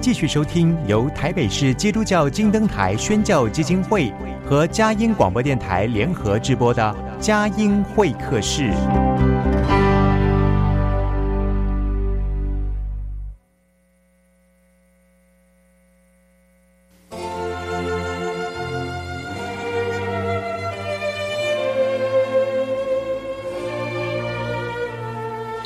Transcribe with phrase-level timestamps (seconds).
[0.00, 4.12] 继续收听由台北市基督教金灯台宣教基金会
[4.44, 8.70] 和佳音广播电台联合制播的《佳音会客室》。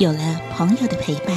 [0.00, 1.36] 有了朋友的陪伴，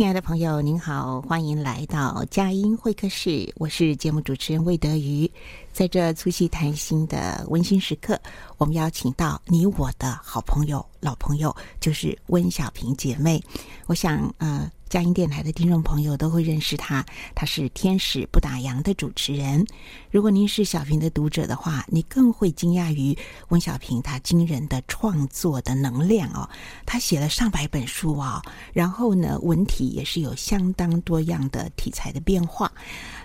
[0.00, 5.30] 亲爱的朋友，您好，欢迎来到佳音会客室，我是节目主持人魏德瑜。
[5.74, 8.18] 在这促膝谈心的温馨时刻，
[8.56, 13.44] 我们邀请到你我的好朋友、老朋友，就是温小平姐妹。
[13.88, 14.70] 我想，呃。
[14.90, 19.64] 佳音电台的听众朋友都会认识他，他是天使不打烊的主持人。
[20.10, 23.16] 如果您是小平的读者的话，你更会惊讶于
[23.50, 26.50] 温小平他惊人的创作的能量哦。
[26.84, 32.72] 他写了上百本书啊、哦，然后呢，文体也是有相当多样的题材的变化。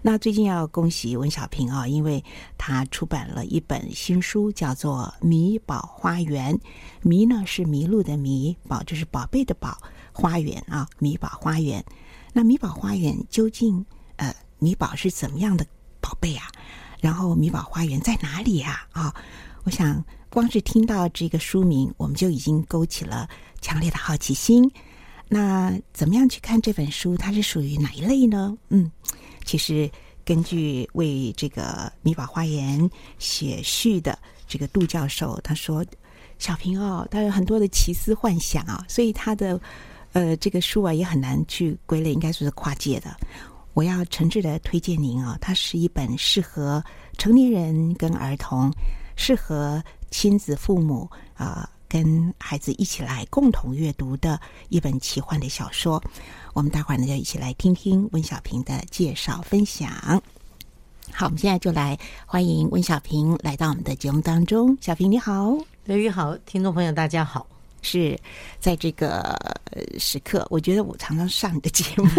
[0.03, 2.23] 那最近要恭喜温小平啊、哦，因为
[2.59, 6.53] 他出版了一本新书，叫做《迷宝花园》。
[7.01, 9.75] 迷呢是迷路的迷，宝就是宝贝的宝。
[10.15, 11.83] 花园啊，米宝花园。
[12.31, 15.67] 那米宝花园究竟呃，米宝是怎么样的
[15.99, 16.47] 宝贝啊？
[17.01, 18.87] 然后米宝花园在哪里呀？
[18.93, 19.13] 啊、
[19.63, 24.71] 我想光是听到这个书名，我们就已经勾起了强烈的好奇心。
[25.27, 27.17] 那怎么样去看这本书？
[27.17, 28.57] 它是属于哪一类呢？
[28.69, 28.89] 嗯，
[29.43, 29.91] 其实
[30.23, 32.89] 根据为这个米宝花园
[33.19, 35.85] 写序的这个杜教授他说，
[36.39, 39.59] 小平哦，他有很多的奇思幻想啊、所以他的。
[40.15, 43.13] 呃，这个书啊也很难去归类，应该说是跨界的。
[43.73, 46.81] 我要诚挚的推荐您啊，它是一本适合
[47.17, 48.71] 成年人跟儿童，
[49.17, 54.39] 适合亲子父母啊、跟孩子一起来共同阅读的
[54.69, 56.01] 一本奇幻的小说。
[56.53, 59.91] 我们待会儿呢就一起来听听温小平的介绍分享。
[61.11, 64.77] 好，我们现在就来欢迎温小平来到我们的节目当中。
[64.79, 67.45] 小平你好，刘宇好，听众朋友大家好。
[67.85, 68.17] 是
[68.59, 69.37] 在这个
[69.99, 72.09] 时刻，我觉得我常常上你的节目，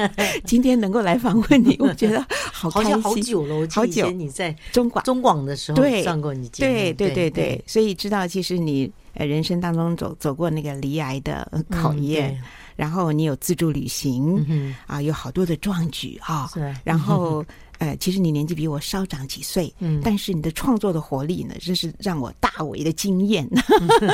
[0.44, 3.02] 今天能够来访问你，我觉得好开心。
[3.02, 12.40] 好，好久了，好久你在中广中广的时候上过你节目，对对对对，所以知道其实你呃人生当中走走过那个离癌的考验，
[12.76, 16.50] 然后你有自助旅行啊，有好多的壮举啊，
[16.82, 17.44] 然后。
[17.80, 23.48] 呃，其实你年纪比我稍长几岁，嗯，但是你的创作的活力呢，真是让我大为的惊艳。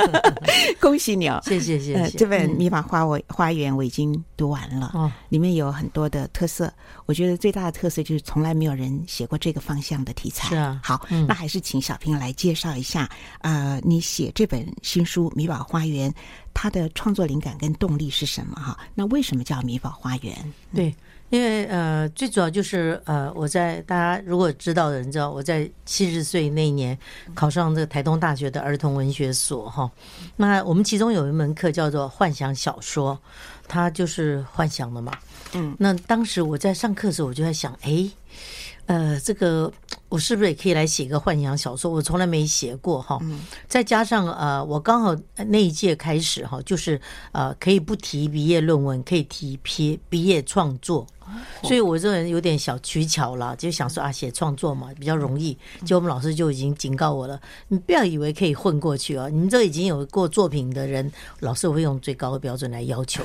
[0.81, 1.41] 恭喜你哦！
[1.45, 1.95] 谢谢谢谢。
[1.95, 6.73] 呃，这本《迷宝花我花园》我已经读完了，哦，里面有很多的特色。
[7.07, 10.49] 我觉得最大的特色就是从来没有人写过这个方向的题材。
[10.49, 13.11] 是啊，好，那还是请小平来介绍一下，
[13.41, 16.09] 呃，你写这本新书《米宝花园》，
[16.55, 18.55] 它的创作灵感跟动力是什么？
[18.55, 20.35] 哈，那为什么叫《米宝花园》？
[20.77, 20.95] 对。
[21.31, 26.97] 因为呃，最主要就是呃，我在大家如果知道的人知道，我在七十岁那一年
[27.35, 29.91] 考上这个台东大学的儿童文学所哈。
[30.37, 33.19] 那我们其中有一门课叫做幻想小说，
[33.67, 35.13] 它就是幻想的嘛。
[35.53, 38.09] 嗯，那当时我在上课的时候，我就在想，哎。
[38.87, 39.73] 呃，这个
[40.09, 41.91] 我是不是也可以来写个幻想小说？
[41.91, 43.21] 我从来没写过哈。
[43.67, 45.13] 再加上呃，我刚好
[45.49, 47.01] 那一届开始哈，就是
[47.33, 51.05] 呃，可以不提毕业论文，可以提毕毕业创作，
[51.63, 55.57] 所以我这个人有点小取巧啦，就想说啊，写创作嘛比较容易。
[55.85, 63.25] 就我们老师就已经警告我了，你不要以为可以混过去啊，你们这已经有过作品的人，老师会用最高的标准来要求。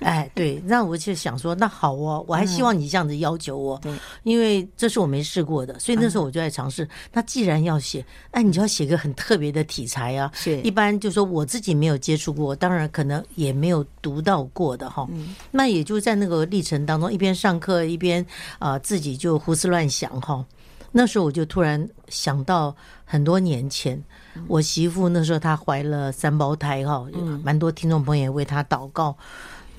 [0.04, 3.92] 哎，对， 那我就想说，那好哦，我还希望你这样子要求我，对，
[4.22, 6.88] 因为这是我没试过的，所以那时候我就在尝试。
[7.12, 15.08] 那既然要写，哎，你就要写个很特别的题材啊，是一般就说我自己没有接触过，当然可能也没有读到过的哈。
[15.50, 18.24] 那也就在那个历程当中，一边上课一边
[18.58, 20.44] 啊、呃、自己就胡思乱想哈。
[20.92, 22.74] 那时候我就突然想到
[23.04, 24.02] 很多年前，
[24.48, 27.06] 我媳妇那时候她怀了三胞胎哈，
[27.44, 29.16] 蛮多听众朋友也为她祷告。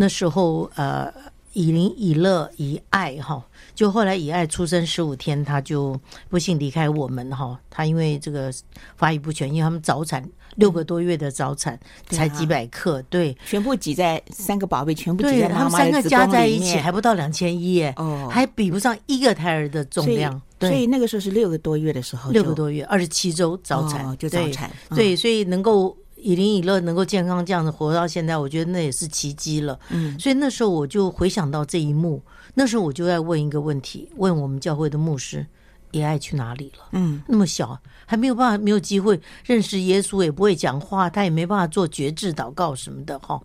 [0.01, 1.13] 那时候呃，
[1.53, 3.45] 以林以乐以爱哈，
[3.75, 5.95] 就后来以爱出生十五天，他就
[6.27, 7.59] 不幸离开我们哈。
[7.69, 8.51] 他因为这个
[8.97, 10.27] 发育不全，因为他们早产。
[10.57, 20.41] 六个多月的早产才几百克，对，全部挤在三个宝贝，全部挤在他们三个加在一起还不到两千一，哦，还比不上一个胎儿的重量。
[20.59, 29.79] 所以那个时候是六个多月的时候，六个多月，二十七周早产就早产，对，所以能够以林以乐，能够健康这样子活到现在，我觉得那也是奇迹了。
[29.89, 32.21] 嗯，所以那时候我就回想到这一幕，
[32.53, 35.45] 那时候我就在问一个问题，问我们教会的牧师。
[35.93, 36.85] 也爱去哪里了？
[36.93, 43.37] 嗯，那么小还没有办法，没有机会认识耶稣，也不会讲话，他也没办法做觉志祷告什么的哈。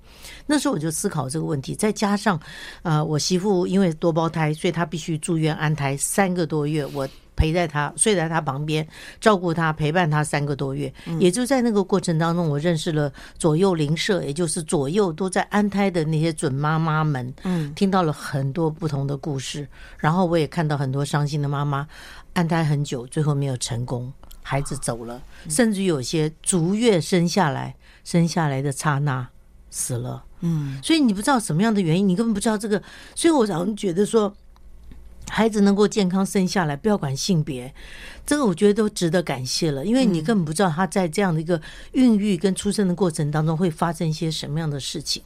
[0.46, 2.40] 那时候我就思考这个问题，再加上
[2.84, 8.86] 呃，我媳妇因为多胞胎，所以她必须住院安胎三个多月，我陪在他，睡在他旁边，
[9.20, 10.92] 照顾他，陪伴他三个多月。
[11.20, 19.68] 也就在那个过程当中，我认识了左右邻舍，也就是左右都在安胎的那些准妈妈们，嗯，听到了很多不同的故事，
[19.98, 21.86] 然后我也看到很多伤心的妈妈。
[22.32, 24.12] 安胎很久，最后没有成功，
[24.42, 27.74] 孩子走了，甚至有些足月生下来，
[28.04, 29.26] 生下来的刹那
[29.70, 30.22] 死了。
[30.40, 32.82] 嗯，所以你不知道什么样的原因，你根本不知道这个。
[33.14, 34.30] 所以我常觉得说，
[35.28, 37.72] 孩子能够健康生下来，不要管性别，
[38.24, 41.60] 这个我觉得都值得感谢了，因为你根本不知道他在这样的一个
[41.92, 45.22] 孕育跟出生的过程当中会发生一些什么样的事情。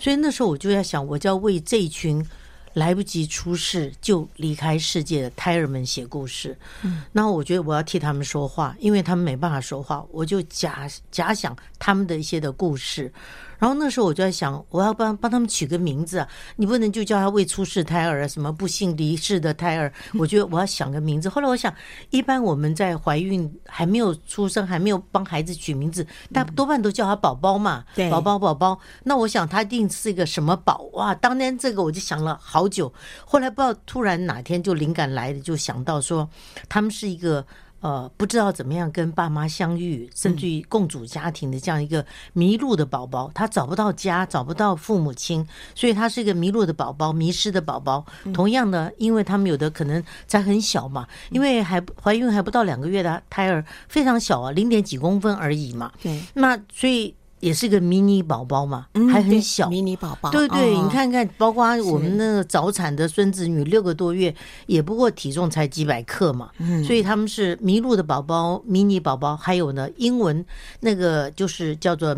[0.00, 2.24] 所以那时候我就在想，我就要为这一群。
[2.72, 13.12] 来不及出世就离开世界的胎儿们写故事，嗯，那我觉得我要替他们说话，因为他们没办法说话，我就假假想他们的一些的故事。
[13.60, 16.26] 然后那时候我就在想，我要帮帮他们取个名字啊！
[16.56, 19.92] 你不能就叫他未出世胎儿，什么不幸离世的胎儿。
[20.18, 21.28] 我觉得我要想个名字。
[21.28, 21.72] 后来我想，
[22.08, 28.80] 一般我们在怀孕还没有出生，还没有帮孩子取名字，大多半都叫他宝宝嘛，宝宝宝宝。
[29.04, 31.14] 那我想他一定是一个什么宝哇！
[31.14, 32.90] 当年这个我就想了好久，
[33.26, 36.26] 后来不知道突然哪天就灵感来了，就想到说
[36.66, 37.46] 他们是一个。
[37.80, 48.04] 呃，不知道怎么样跟爸妈相遇，甚至于共组家庭的这样一个迷路的宝宝，他找不到家，找不到父母亲，所以他是一个迷路的宝宝，迷失的宝宝。
[48.34, 55.92] 同样的，因为他们有的可能才很小嘛，因为还怀孕还不到两个月的胎儿非常小啊，零点几公分而已嘛。
[56.02, 57.14] 对，那所以。
[57.40, 60.30] 也是个迷你宝宝嘛，还很小，迷你宝宝。
[60.30, 64.34] 对对，你看看，包括我们那个早产的孙子女，六个多月，
[64.66, 66.50] 也不过体重才几百克嘛。
[66.86, 69.36] 所以他们是迷路的宝宝，迷你宝宝。
[69.36, 70.44] 还有呢，英文
[70.80, 72.14] 那个就是叫做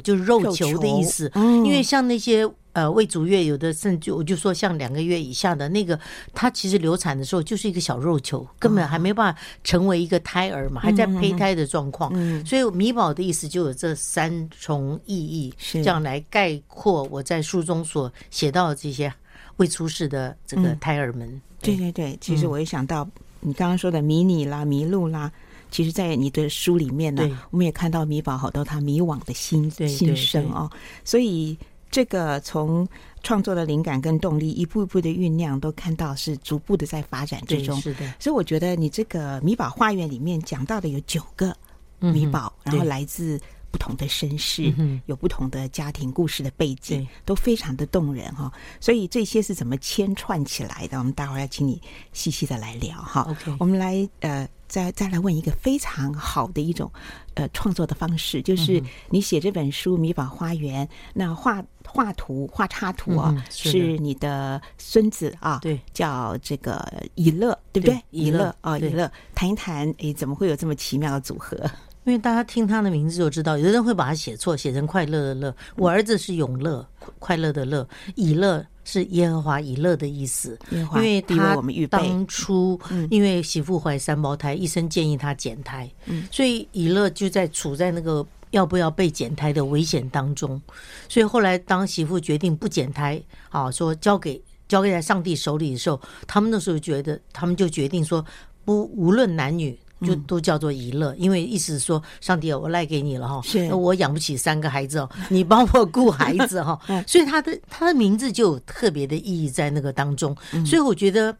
[0.00, 1.30] 就是肉球的意思。
[1.34, 2.48] 因为像那些。
[2.76, 5.98] 呃，未足月有的甚至我就说像两个月以下的那个，
[6.34, 12.12] 它其实流产的时候就是一个小肉球，根本还没办法成为一个胎儿嘛，还在胚胎的状况。
[12.44, 19.10] 所以米宝的意思就有这三重意义，这样来概括我在书中所写到的这些
[19.56, 21.40] 未出世的这个胎儿们。
[21.62, 23.08] 对对对，其实我也想到
[23.40, 25.32] 你刚刚说的迷你啦、迷路啦，
[25.70, 30.70] 其实，在你的书里面呢，我们也看到米宝好多他迷惘的心心声哦，
[31.04, 31.56] 所以。
[31.88, 32.86] 这个从
[33.22, 37.80] 创作的灵感跟动力一步一步的酝酿，都看到是逐步的在发展之中。
[37.80, 41.56] 是的，所以我觉得你这个米宝花园里面讲到的有九个
[42.00, 48.52] 米宝，嗯、然后来自不同的身世，嗯、有不同的家庭故事的背景，都非常的动人哈。
[48.80, 50.98] 所以这些是怎么牵串起来的？
[50.98, 51.80] 我们待会儿要请你
[52.12, 53.34] 细细的来聊哈。
[53.60, 54.46] 我们来呃。
[54.68, 56.90] 再再来问一个非常好的一种
[57.34, 68.00] 呃创作的方式，就是你写这本书《米宝花园》，那画画图画插图啊，是你的孙子啊，对，叫这个以乐，对不对？
[68.10, 71.56] 以乐啊，以乐，谈一谈，诶，怎么会有这么奇妙的组合？
[72.04, 75.56] 因为大家听他的名字就知道，有的人会把它写错，写成快乐的乐。
[75.76, 76.86] 我儿子是永乐，
[77.18, 78.64] 快乐的乐，以乐。
[78.88, 85.90] 是耶和华以乐的意思，因为他当初因为媳妇怀三胞胎，医生建议他减胎，
[86.30, 90.62] 所以以乐就在处在那个要不要被减胎的危险当中，
[91.08, 98.24] 所以后来当媳妇决定不减胎，啊，说交给交给在上帝手里的时候，他们那时候觉得，他们就决定说
[98.64, 99.76] 不，无论男女。
[100.02, 110.36] 就都叫做以乐，因为意思是说，上帝，我赖给你了哈，那我养不起三个孩子哦， 你帮我顾孩子哈， 所以他的他的名字就有特别的意义在那个当中，
[110.66, 111.34] 所以我觉得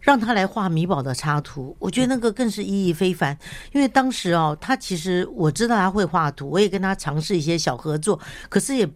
[0.00, 3.36] 让他来画米宝的插图，我觉得那个更是意义非凡，
[3.72, 8.88] 因为当时哦，他其实我知道他会画图，我也跟他尝试一些小合作，可是也。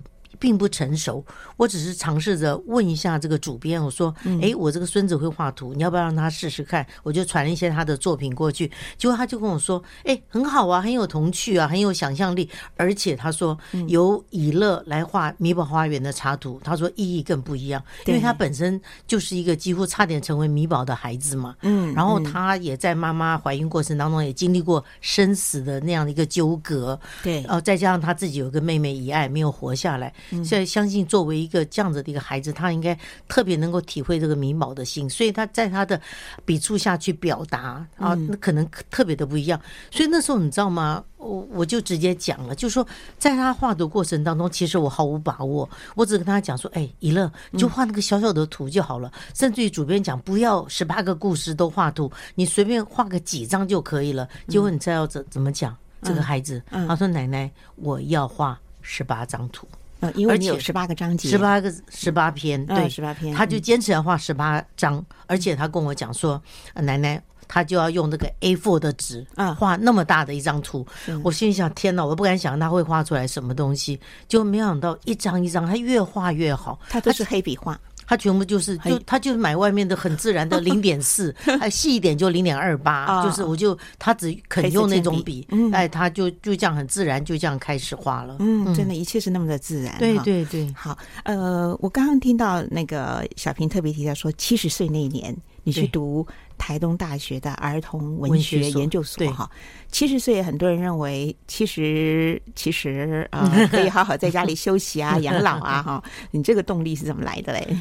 [0.42, 1.24] 并不成熟，
[1.56, 8.68] 我只是尝试着问一下这个主编，我说：“哎，我这个孙子会画图，你要不要让他试试看？”我就传了一些他的作品过去，
[8.98, 13.56] 结果他就跟我说：“哎，很好啊，很有童趣啊，很有想象力，而且他说
[13.86, 30.12] 由以乐来画米宝花园的插图，他说意义更不一样，因为他本身就是一个几乎差点成为米宝的孩子嘛，嗯，然后他也在妈妈怀孕过程当中也经历过生死的那样的一个纠葛，对，然后再加上他自己有个妹妹以爱没有活下来，
[30.44, 32.98] 所以相信作为一个这样子的一个孩子，他应该
[33.28, 36.00] 特别能够体会这个迷茫的心，所以他在他的
[36.44, 39.60] 笔触下去表达啊，那可能特别的不一样。
[39.90, 41.04] 所以那时候你知道吗？
[41.18, 42.86] 我我就直接讲了，就是说
[43.16, 49.12] 在他画的过程当中，其实我毫无把握，我只跟他讲说，哎，一乐，你就画那个小小的图就好了。
[49.34, 54.28] 甚至于主编讲，不要十八个故事都画图，你随便画个几张就可以了。
[54.48, 55.76] 结果你知道要怎怎么讲？
[56.02, 59.68] 这个孩子他说：“奶奶，我要画十八张图。”
[60.02, 66.40] 嗯，因为你有十八个章节，十八个十八篇，对，十八篇，他就坚持要画十八张，而且他跟我讲说
[66.76, 70.86] ：“奶奶。”他就要用那个 A4 的纸啊，画那么大的一张图。
[71.22, 74.00] 我心里想：天哪，我不敢想他会画出来什么东西。
[74.26, 76.80] 就没想到一张一张，他越画越好。
[76.88, 77.78] 他都是黑笔画，
[78.12, 83.24] 他全部就是就他就是买外面的很自然的 零点四，还细一点就零点二八。
[83.24, 88.36] 就是我就他只肯用那种笔，哎，他就就这样很自然就这样开始画了。
[88.40, 89.96] 嗯，真的，一切是那么的自然。
[89.98, 96.26] 对对对，好，呃，我刚刚听到那个小平特别提到说，七十岁那一年你去读。
[96.62, 99.50] 台东大学的儿童文学研究所哈，
[99.90, 107.76] 七十岁很多人认为其实其实啊、呃、 可以好好在家里休息啊 养老啊哈，你这个动力是怎么来的嘞？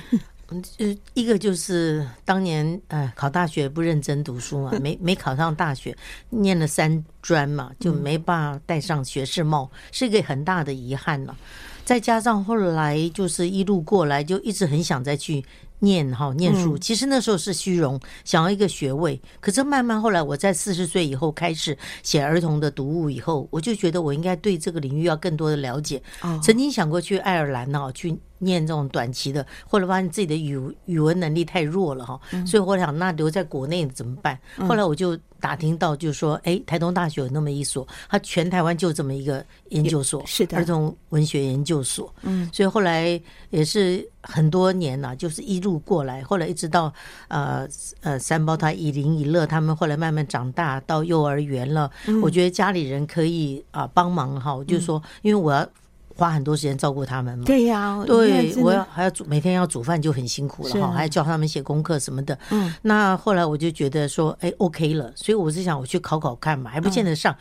[0.79, 5.95] 嗯，一个就是当年呃考大学不认真读书嘛， 没没考上大学，
[6.31, 11.38] 念了三专嘛，就没办法戴上学士帽，是一个很大的遗憾了。
[11.85, 15.45] 再加上后来就是一路过来，就一直很想再去。
[15.83, 19.19] 念哈念书，其实那时候是虚荣，想要一个学位。
[19.39, 26.01] 可是慢慢后来，我在四十岁以后开始写儿童的读物以后，我就觉得我应该对这个领域要更多的了解。
[26.43, 34.38] 曾经想过去爱尔兰呢，去念这种短期的，或者发现自己的语语文能力太弱了哈，所以我想那留在国内怎么办？
[34.67, 35.17] 后来我就。
[35.41, 42.13] 打听到就是说，哎，台东大学有那么一所，它全台湾就这么一个研究所，是的，儿童文学研究所。
[42.21, 43.19] 嗯，所以后来
[43.50, 46.93] 也是很多年了，就是一路过来，后来一直到
[47.27, 47.67] 呃
[48.01, 55.67] 呃三胞胎以林以乐他们后来慢慢长大到幼儿园了，嗯、我觉得家里人可以啊帮忙哈，就是说，因为我要。
[56.15, 57.46] 花很多时间照顾他们嘛？
[57.46, 62.38] 对呀，对，我要还要煮，每天要煮饭就很辛苦了哈，还要教他们写功课什么的。
[62.50, 67.36] 嗯，那后来我就觉得说，哎，OK 了，所以我是想我去考考看嘛，还不见得上。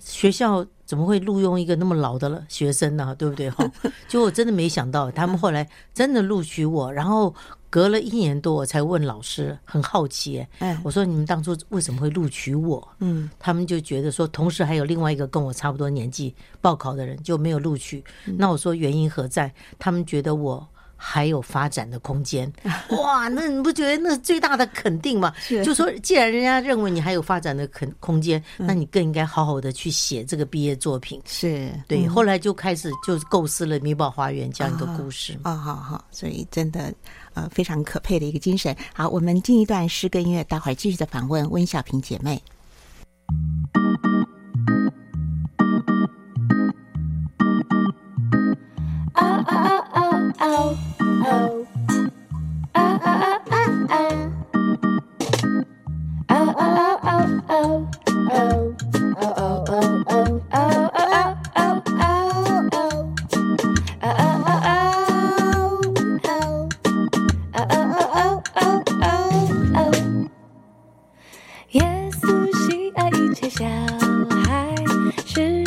[0.00, 3.14] 学校怎么会录用一个那么老的学生呢？
[3.16, 3.48] 对不对？
[3.50, 3.64] 哈，
[4.08, 7.34] 就我真的没想到，他们后来真的录取我，然后。
[7.74, 12.88] 隔了一年多，我才问老师，很好奇，哎，我说你们当初为什么会录取我？
[13.00, 18.04] 嗯，他们就觉得说，同时还有另外一个跟我差不多年纪报考的人就没有录取。
[18.38, 19.52] 那我说原因何在？
[19.76, 20.64] 他们觉得我
[20.94, 22.48] 还有发展的空间。
[23.02, 25.34] 哇，那你不觉得那是最大的肯定吗？
[25.64, 31.20] 就说既然人家认为你还有发展的肯空间，那你更应该好好的去写这个毕业作品。
[31.26, 35.36] 是对，后来就开始就构思了《米宝花园》这样一个故事。
[35.42, 36.94] 啊，好好，所以真的。
[37.34, 38.74] 呃，非常可佩的一个精神。
[38.94, 42.42] 好，我们进一段诗歌音乐，待会儿继续的访问温小平姐妹。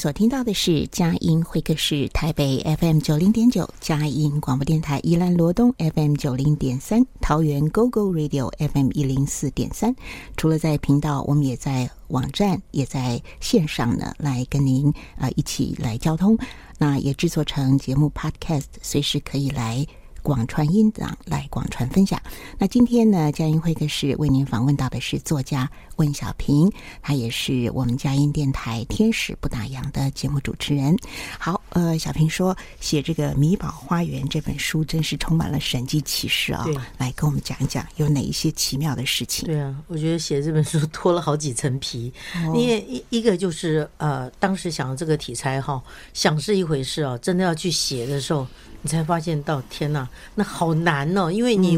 [0.00, 9.94] 所听到的是佳音会客室台北 FM 九零点九，佳音广播电台宜兰罗东 FM 九零点三，桃园 GO GO Radio FM 一零四点三。
[10.38, 16.38] 除了在频道，我们也在网站，也在线上呢，来跟您啊、一起来交通。
[16.78, 19.86] 那也制作成节目 Podcast，随时可以来。
[20.22, 22.20] 广传音档来广传分享。
[22.58, 26.70] 那今天呢，佳音会客室为您访问到的是作家温小平，
[27.02, 30.96] 他也是我们佳音电台《天使不打烊》的节目主持人。
[31.38, 36.82] 好，呃，小平说写这个《米宝花园》这本书，真是充满了神迹奇事啊、哦！
[36.98, 39.46] 来跟我们讲一讲有哪一些奇妙的事情？
[39.46, 42.12] 对啊，我觉得写这本书脱了好几层皮。
[42.54, 48.46] 因为一一个就是呃，当时想这个题材哈，想是一回事啊，真的要去写的时候。
[48.82, 51.30] 你才发现到天哪，那好难哦！
[51.30, 51.76] 因为你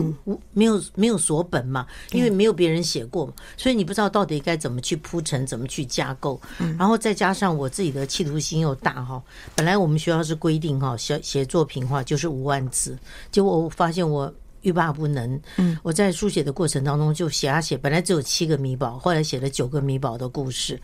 [0.52, 6.40] 没有没有锁本嘛，因为没有别人写过嘛，所以你不知道到底该怎么去铺陈，怎么去架构。
[6.78, 9.22] 然后再加上我自己的企图心又大哈，
[9.56, 12.96] 本来我们学校是规定哈，写写作品话就是五万字，
[13.30, 15.40] 结果我发现我欲罢不能。
[15.82, 20.80] 我在书写的过程当中就写啊写，本来只有七个米宝，后来写了九个米宝的故事。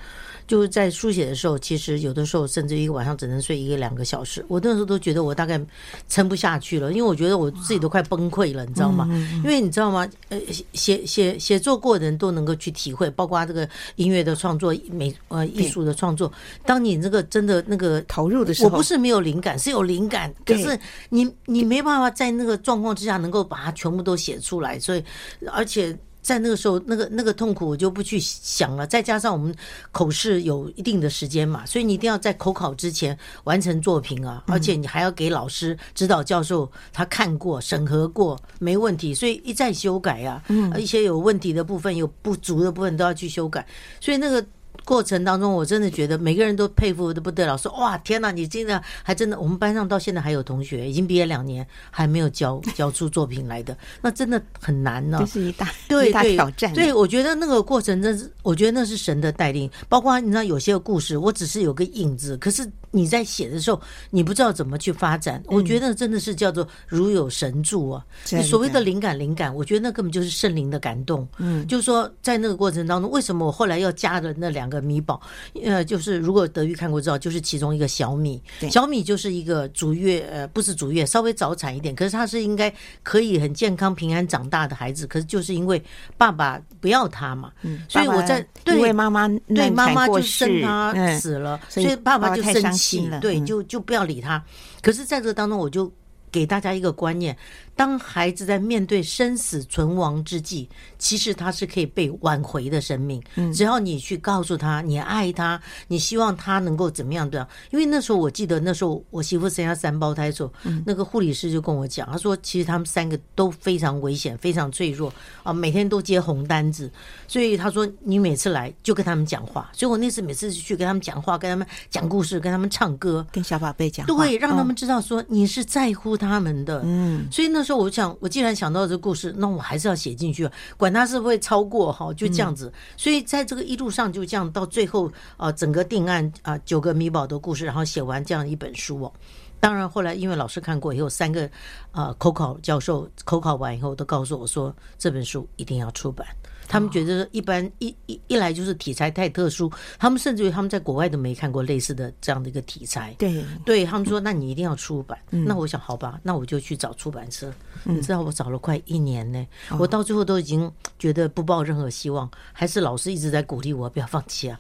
[0.49, 4.45] 就是在书写的时候，其实有的时候甚至一个晚上只能睡一个两个小时。
[4.49, 5.61] 我那时候都觉得我大概
[6.09, 9.07] 撑不下去了，因为我觉得我自己都快崩溃了，你知道吗？
[9.37, 10.09] 因为你知道吗？
[10.31, 10.41] 呃，
[10.73, 16.33] 写写写作过的人都能够去体会，包括这个音乐的创作、美呃艺术的创作。
[16.65, 20.79] 当你这个真的那个投入的时候，我不是没有灵感，是有灵感，可是
[21.11, 25.05] 你你没办法在那个状况之下能够把它全部都写出来，所以
[25.53, 25.95] 而且。
[26.29, 28.87] 在那个时候，那个那个痛苦我就不去想了。
[28.87, 29.55] 再加上我们
[29.91, 40.43] 口试有一定的时间嘛，所以你一定要在口考之前完成作品啊，而且你还要给老师、指导教授他看过、审核过，没问题，所以一再修改啊，
[40.77, 43.67] 一些有问题的部分、有不足的部分都要去修改，
[43.99, 44.45] 所以那个。
[44.85, 55.21] 过程当中，我真的觉得每个人都佩服的不得了，说哇天哪，你真的还真的，我们班上到现在还有同学已经毕业两年还没有交交出作品来的，那真的很难呢、哦。
[55.21, 56.73] 这是一大对一大挑战。
[56.73, 59.71] 对，我觉得那个过程真是，我觉得那是神的带领。
[59.89, 65.43] 包括你知道有些故事，我只是有个影子，可是你在写的时候，你不知道怎么去发展。
[65.47, 68.05] 我觉得真的是叫做如有神助啊。
[68.31, 71.27] 你所谓的灵感，灵感，我觉得那根本就是圣灵的感动。
[71.39, 74.79] 嗯，就是说在那个过程当中，为什么我后来要加了那两个？
[74.89, 75.21] 米宝，
[75.63, 85.83] 呃，就是如果德育看过知道，就是其中一个小米，小米就是一个足月，呃，不是足月，稍微早产一点，可是他是应该可以很健康平安长大的孩子，可是就是因为
[86.17, 94.43] 爸爸不要他嘛，嗯、所以我在对妈妈对妈妈就生他死了，嗯、所以爸爸就生气了，对，就就不要理他。
[94.81, 95.93] 可是在这个当中，我就
[96.33, 97.37] 给大家一个观念。
[97.79, 103.23] 当孩子在面对生死存亡之际，其实他是可以被挽回的生命。
[103.55, 107.47] 只要你去告诉他，你爱他，你希望他能够怎么样的。
[107.71, 110.53] 因为那时候我记得，那时候我媳妇生下三胞胎的时候，
[110.85, 115.15] 那个护理师就跟我讲，他说其实他们三个都非常危险，非常脆弱
[115.45, 116.91] 啊，每天都接红单子。
[117.29, 119.71] 所以他说你每次来就跟他们讲话。
[119.73, 126.83] 所以我那次每次去跟他们讲话，跟他们讲故事，跟他们唱歌，跟小宝贝讲话，对，让他们知道说你是在乎他们的。
[126.85, 127.68] 嗯，所以那。
[127.77, 132.73] 我想，我既然想到这个故事，那我还是要写进去，管他是不会超过哈，就这样子。
[132.97, 139.13] 所以在这个一路上，就这样到最后啊，整个定案啊，九个米宝的故事，然后写完这样一本书哦。
[139.61, 141.51] 当然后来因为老师看过以后，三个
[141.91, 146.27] 啊口考教授口考完以后都告诉我说，这本书一定要出版。
[146.69, 153.15] 他们觉得一般一一一来就是题材太特殊，他们甚至于他们在国外都没看过类似的这样的一个题材。
[153.19, 155.19] 对，对他们说，那你一定要出版。
[155.31, 157.53] 那我想，好吧，那我就去找出版社。
[157.89, 159.47] 你知道我找了快一年呢，
[159.79, 164.59] 我到最后都已经觉得不抱任何希望，还是老师一直在鼓励我不要放弃啊，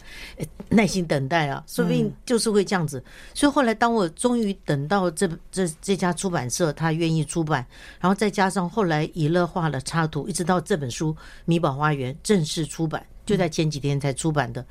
[0.71, 3.03] 耐心等待啊，说不定就是会这样子。
[3.35, 7.67] 所以后来当我终于等到这这这家出版社他愿意出版，
[8.01, 11.13] 然后再加上后来以乐画了插图，一直到这本书
[11.45, 12.15] 《米宝花园》。
[12.23, 14.65] 正式出版，就在前几天才出版的，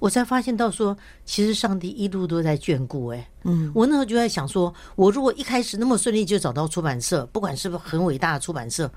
[0.00, 3.06] 我才发现到说，其实上帝一路都在眷顾。
[3.06, 8.90] 哎，嗯，我那时候就在想说，我如果一开始那么顺利就找到出版社，不管是不是很伟大的出版社，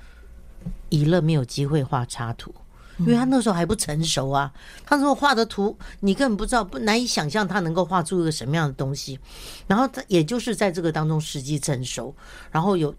[0.89, 2.51] 以乐没有机会画插图，
[2.97, 4.51] 因为他那时候还不成熟啊。
[4.83, 9.19] 他说画的图，你根本不知道，不难以想象他能够画出一个什么样的东西。
[9.67, 12.15] 然后他也就是在这个当中时机成熟，
[12.49, 12.95] 然后有。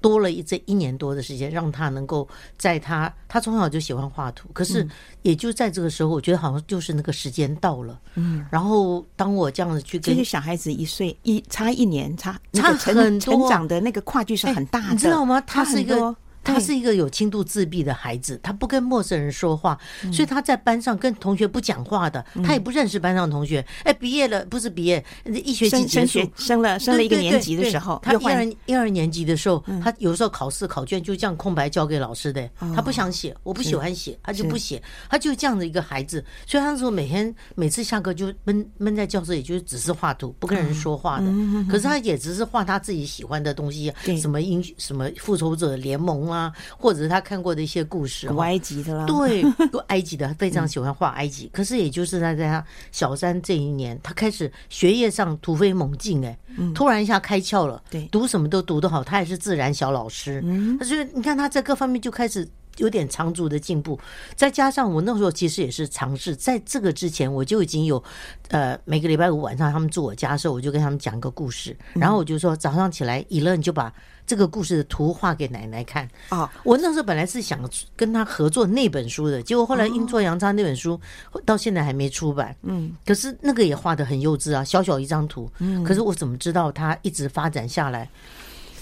[0.00, 4.86] 多多了一这一年多的时间，让他能够在他他从小就喜欢画图，可是
[5.22, 8.00] 也就在这个时候，我觉得好像就是那个时间到了。
[8.14, 15.40] 嗯，然后当我这样子去跟，这个小孩子一岁一差一年差差很多，成长的那个跨距是很大的，你知道吗？
[15.42, 16.14] 他是一个。
[16.42, 19.78] 他是一个有轻度自闭的孩子，他不跟陌生人说话，
[20.12, 23.64] 所以他在班上跟同学不讲话的，他也不认识班上同学。
[23.84, 41.26] 哎，毕业了不是毕业，一学期结束，升了升了一个年级的时候，他一二一二年级的时候，他有时候考试考卷就这样空白交给老师的，他不想写，我不喜欢写，他就不写，他就这样的一个孩子，所以他那时候每天每次下课就闷闷在教室里，就只是画图，不跟人说话的。
[41.68, 46.37] 可是他也只是画他自己喜欢的东西，什么英什么复仇者联盟啊，
[46.76, 49.42] 或者是他看过的一些故事，古埃及的啦，对，
[49.88, 51.48] 埃及的，他非常 喜欢画埃及。
[51.52, 56.38] 可是也就是他在他小三这一年，他开始学业上突飞猛进，哎，
[56.74, 60.44] 突然一下开窍了，对，读什么都读得好，他也是自然小老师，
[60.78, 62.46] 他就你看他在各方面就开始。
[62.78, 63.98] 有点长足的进步，
[64.34, 68.02] 再加上我那时候其实也是尝试，在这个之前我就已经有，
[68.48, 73.92] 呃，每个礼拜五晚上他们住我家的时候，我就跟他们讲个故事，然后我就说早上起来，以乐你就把
[74.26, 76.08] 这个故事的图画给奶奶看。
[76.28, 76.50] 啊。
[76.62, 77.58] 我那时候本来是想
[77.96, 81.00] 跟他合作那本书的，结果后来阴错阳差那本书
[81.44, 88.08] 到现在还没出版，嗯，可是那个也画的很幼稚啊，小小一张图，嗯，可是我怎么知道他一直发展下来？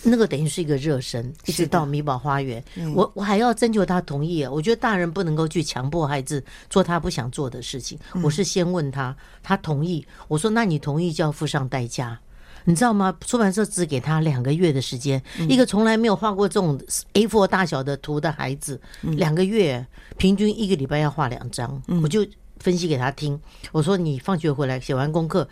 [0.08, 2.62] 那个等于是一个热身，一直到米宝花园，
[2.94, 4.50] 我我还要征求他同意啊！
[4.50, 7.98] 我觉得大人不能够去强迫孩子做他不想做的事情。
[8.22, 10.06] 我是先问他，他同意。
[10.28, 12.18] 我说：“那你同意就要付上代价，
[12.64, 16.80] 你知道吗？”出版社只给他两个月的时间，一个从来没有画过这种
[17.14, 19.84] A4 大小的图的孩子，两个月
[20.16, 21.82] 平均一个礼拜要画两张。
[22.02, 22.24] 我就
[22.58, 23.40] 分析给他听，
[23.72, 25.48] 我说：“你放学回来写完功课。”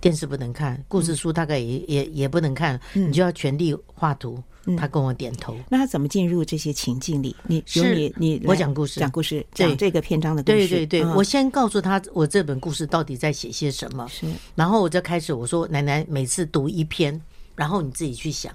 [0.00, 4.42] 电视不能看，故事书大概也也也不能看，你就要全力画图。
[4.78, 5.54] 他跟我点头。
[5.68, 7.36] 那他怎么进入这些情境里？
[7.46, 10.56] 你是你你我讲故事，讲故事，讲这个篇章的故事。
[10.56, 14.08] 对对对，我先告诉他我这本故事到底在写些什么。
[14.08, 17.20] 是，然后我就开始我说奶奶每次读一篇，
[17.54, 18.50] 然后你自己去想。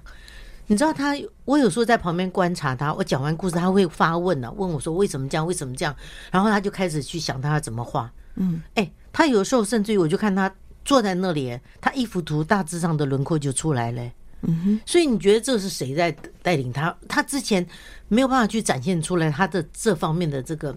[0.66, 5.94] 你知道他，我有时候在旁边观察他，我讲完故事他会发问呢，问我说为什么这样，为什么这样？
[6.32, 8.12] 然后他就开始去想他要怎么画。
[8.34, 10.52] 嗯，哎，他有时候甚至于我就看他。
[10.84, 14.02] 坐在那里，他一幅图大致上的轮廓就出来了。
[14.42, 16.10] 嗯哼，所以你觉得这是谁在
[16.42, 16.96] 带领他？
[17.08, 17.66] 他之前
[18.08, 20.76] 没有办法去展现出来他的这方面的这个。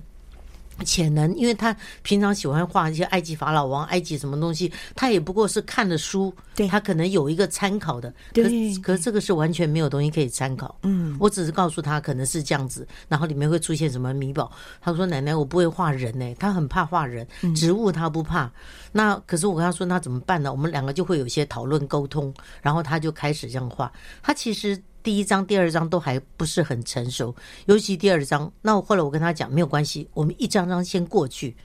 [0.84, 8.44] 潜能，因为他平常喜欢画一些埃及法老王、埃及什么东西，他也不过是看了书，对，他可能有一个参考的，对，
[8.76, 10.76] 可可是这个是完全没有东西可以参考。
[10.84, 14.52] 嗯，我只是告诉他可能是这样子，然后里面会出现什么米宝。
[14.82, 18.52] 他说：“奶奶，我不会画人呢、欸，他很怕画人，植物他不怕。”
[18.92, 23.92] 那可是我跟他说：“那怎么办呢？”我们两个就会有一些讨论沟通，然后他就开始这样画。
[24.22, 24.82] 他其实。
[25.04, 27.36] 第一章、第二章都还不是很成熟，
[27.66, 28.52] 尤其第二章。
[28.62, 31.56] 那我后来我跟他讲，没有关系，我们一张张先过去。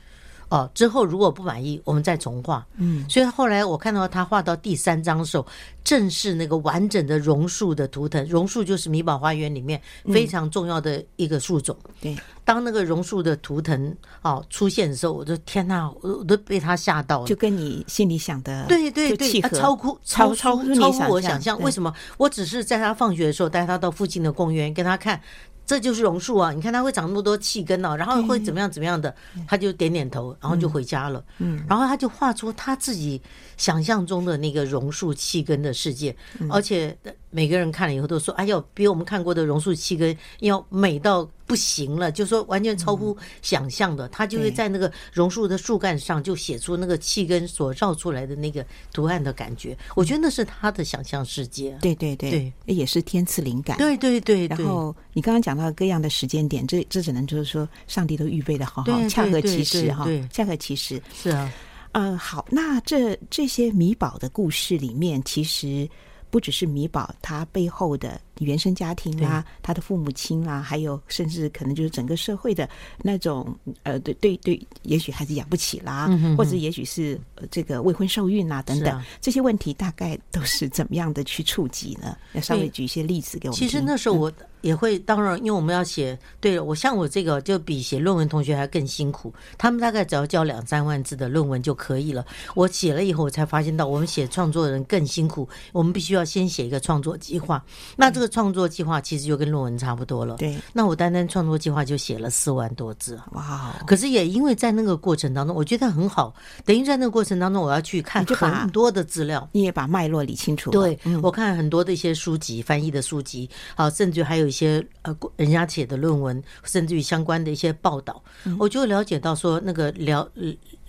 [0.49, 2.67] 哦，之后如果不满意，我们再重画。
[2.77, 5.47] 嗯，所以后来我看到他画到第三张的时候，
[5.85, 8.27] 正是那个完整的榕树的图腾。
[8.27, 11.77] 榕树就是米宝花园里面非常重要的一个树种。
[12.01, 17.27] 对，当那个榕树的图腾哦出现的时候，我就天哪，我都被他吓到了。
[17.27, 21.61] 就跟你心里想的，对对对，超乎超超超乎我想象。
[21.61, 21.93] 为什么？
[22.17, 25.21] 我只是在他放学的时候带他到附近的公园，跟他看。
[25.69, 26.51] 这就是榕树啊！
[26.51, 29.15] 你看它会长那么多气根哦，然后会怎么样怎么样的，
[29.47, 31.23] 他就点点头，然后就回家了。
[31.37, 33.21] 嗯，然后他就画出他自己
[33.59, 36.17] 想象中的那个榕树气根的世界，
[36.49, 36.97] 而且
[37.31, 48.62] 每个人看了以后都说：“哎呦，比我们看过的榕树气根要美到。”不行了，就说完全超乎想象的，他就会在那个榕树的树干上就写出那个气根所绕出来的那个
[48.93, 49.75] 图案的感觉。
[49.97, 51.71] 我觉得那是他的想象世界。
[51.81, 53.79] 对对对，对，也是天赐灵感。
[53.79, 54.47] 对对对。
[54.47, 61.01] 然后你刚刚讲到各样的时间点，这这只能就是说上帝都预备的好好，恰合其时哈，恰合其时。
[61.14, 61.51] 是啊，
[61.93, 65.88] 呃，好，那这这些米宝的故事里面，其实
[66.31, 68.21] 不只是米宝，它背后的。
[68.40, 72.68] 原生家庭啦、啊，他的父母亲啦、啊，还有甚至可能就是整个社会的
[73.03, 77.18] 那种呃，对对对，也许孩子养不起啦，嗯、哼哼或者也许是
[77.51, 82.16] 这个未婚受孕啊等等、啊、这些问题，大概都是怎么样的去触及呢？
[82.35, 83.59] 要稍微举一些例子给我们。
[83.59, 92.24] 其实那时候我也会，当然，因为我们要写，对了我像我这个就比写论文同学还更辛苦，他们大概只要交两三万字的论文就可以了。
[92.55, 97.61] 我写了以后，我才发现到我们写创作的人更辛苦，我们必须要先写一个创作计划。
[97.96, 98.28] 那这个。
[98.29, 100.37] 创作计划其实就跟论文差不多了。
[100.37, 103.19] 对，那我单单创作计划就写了四万多字。
[103.33, 103.75] 哇！
[103.87, 106.35] 可是也因为在那个过程当中，我觉得很好。
[106.64, 110.71] 等于在那个过程当中，我要去看很多的资料，你也把脉络理清楚。
[110.71, 118.23] 对，我看很多的一些书籍，翻译的书籍，好，甚至还有一些呃人家写的论文，甚至于相关的一些报道，
[118.59, 120.29] 我就了解到说，那个疗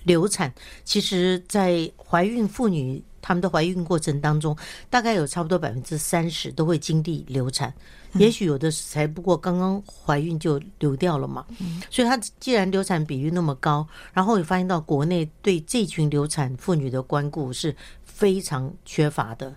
[0.04, 3.04] 流产，其实在怀孕妇女。
[3.22, 4.56] 他们的怀孕过程当中，
[4.90, 7.74] 大概有差不多百分之三十都会经历流产，
[8.14, 11.46] 也许有的才不过刚刚怀孕就流掉了嘛。
[11.90, 19.54] 所以他既然流产比率那么高，然后也发现到国内对这群流产妇女的关顾是非常缺乏的。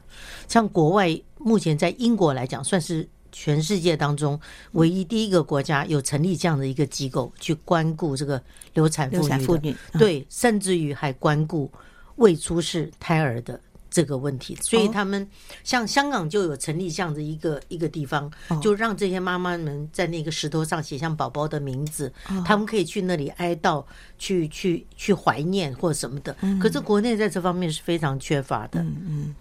[0.48, 3.09] 像国外目前在英国来讲，算是。
[3.35, 4.38] 全世界当中
[4.72, 8.38] 唯一第一个国家有成立这样的一个机构去关顾这个
[8.75, 11.72] 流产妇女，对，甚至于还关顾
[12.23, 14.57] 未出世胎儿的这个问题。
[14.63, 15.29] 所以他们
[15.63, 18.31] 像香港就有成立这样的一个一个地方，
[18.63, 22.11] 就让这些妈妈们在那个石头上写上宝宝的名字，
[22.47, 23.85] 他们可以去那里哀悼，
[24.19, 26.35] 去去去怀念或什么的。
[26.61, 28.81] 可是国内在这方面是非常缺乏的。
[28.81, 29.35] 嗯嗯。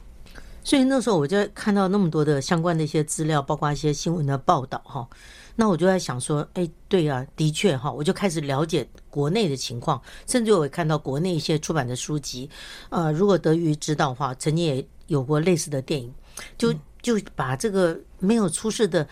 [0.63, 5.08] 所以那时候我就看到那么多的相关的一些资料，包括一些新闻的报道哈，
[5.55, 12.49] 那我就在想说，哎，对啊，的确哈，我就开始了解国内的情况，甚至我也看到国内一些出版的书籍，
[12.89, 16.13] 呃，如果德语知道的话，曾经也有过类似的电影，
[16.57, 19.07] 就就把这个没有出世的。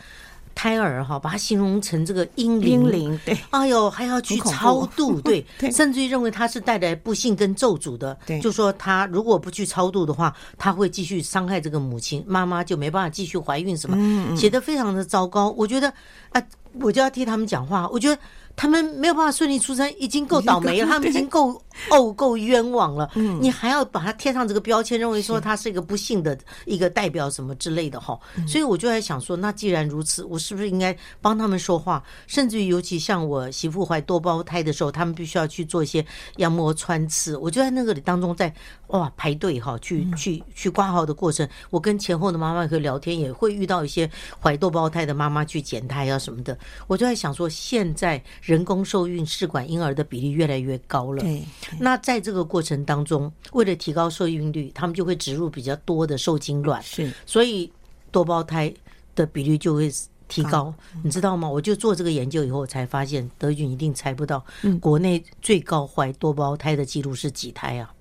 [0.56, 15.50] 胎儿哈，把它形容成这个婴灵，对，哎呦，还要去超度， 对，甚至于认为他是带来不幸跟咒诅的，对，就说他如果不去超度的话，他会继续伤害这个母亲，妈妈就没办法继续怀孕什么，写的非常的糟糕。
[15.58, 15.94] 我觉得
[16.32, 16.42] 啊，
[16.82, 18.22] 我就要替他们讲话，我觉得。
[18.56, 20.86] 他们没有办法顺利出生，已经够倒霉了。
[20.86, 23.10] 他们已经够哦，够冤枉了。
[23.16, 28.20] 嗯，你还要把它贴上这个标签，认为说他是一个不幸的一个代表什么之类的哈。
[28.48, 32.04] 所以我就在想说，那既然如此，我是不是应该帮他们说话？
[32.28, 36.06] 甚至于，尤其像我媳妇怀多胞胎的时候，他们必须要去做一些
[36.38, 37.38] 羊膜穿刺。
[37.38, 38.54] 我就在那个里当中，在
[38.88, 44.10] 哇排队哈，去去去挂号的过程，我跟前后的妈妈可以聊天，也会遇到一些
[44.42, 46.58] 怀多胞胎的妈妈去检胎啊什么的。
[46.88, 48.22] 我就在想说，现在。
[48.42, 51.22] 人工受孕试管婴儿的比例越来越高了。
[51.22, 51.44] 对，
[51.78, 56.82] 那在这个过程当中，为了提高受孕率，他们就会植入比较多的受精卵。
[56.82, 57.72] 是，所以
[58.12, 58.74] 多胞胎
[59.16, 59.92] 的比率就会
[60.28, 60.74] 提高。
[61.04, 61.50] 你知道吗？
[61.50, 64.44] 我就做这个研究以后，才发现德军一定猜不到，
[64.80, 67.94] 国内最高怀多胞胎的记录是几胎啊？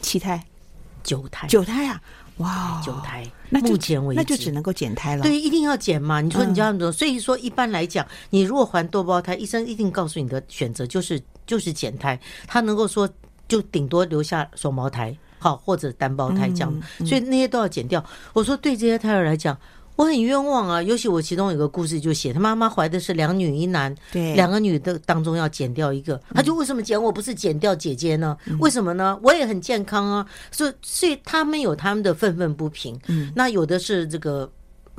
[0.00, 0.44] 七胎、
[1.02, 2.00] 九胎、九胎啊！
[2.38, 5.22] 哇，九胎，那目前为止那就只能够减胎了。
[5.22, 6.22] 对，一定要减嘛。
[6.22, 12.18] 你说你这样子，所以说一般来讲，你如果怀多胞胎，医生一定告诉你的选择就是就是减胎。
[12.46, 13.08] 他能够说
[13.48, 18.04] 就顶多留下双胞胎，好或者单胞胎这样，所以那些都要减掉。
[18.32, 19.56] 我说对这些胎儿来讲。
[19.96, 20.82] 我很冤枉啊！
[20.82, 28.34] 尤其我其中有个故事就写，他妈妈怀的是两女一男，对，两个女的当中要减掉一个，他就为什么减我不是减掉姐姐呢？
[28.60, 29.18] 为什么呢？
[29.22, 32.98] 我也很健康啊，所以所以他们有他们的愤愤不平。
[33.08, 34.50] 嗯，那有的是这个。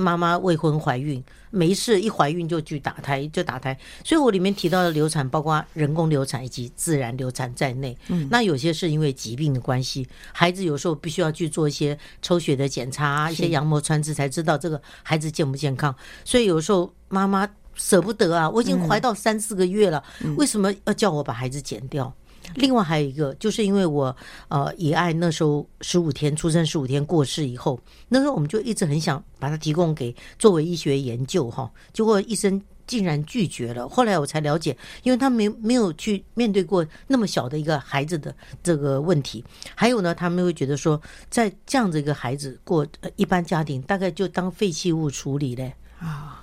[0.02, 3.78] 妈妈未婚怀孕没事，一怀孕就去打胎，就打胎。
[4.04, 7.98] 所以我里面提到的流产，包括人工流产以及自然流产在内。
[8.08, 15.94] 嗯，那有些是因为疾病的关系，孩子有时候必须要去做一些抽血的检查，一些羊膜穿刺，才知道这个孩子健不健康。
[16.26, 20.04] 所以有时候妈妈舍不得啊，我已经怀到三四个月了，
[20.38, 22.14] 为什么要叫我把孩子剪掉？
[22.56, 24.16] 另外还有一个，就是因为我
[24.48, 33.88] 呃，也爱那时候十五天出生，十五天过世以后，那时候我们就一直很想把它提供给作为医学研究哈，结果医生竟然拒绝了。
[33.88, 39.44] 后来我才了解，因为他没没有去面对过那么小的一个孩子的这个问题，
[39.76, 46.41] 还有呢，他们会觉得说，在这样子一个孩子过一般家庭，大概就当废弃物处理嘞啊。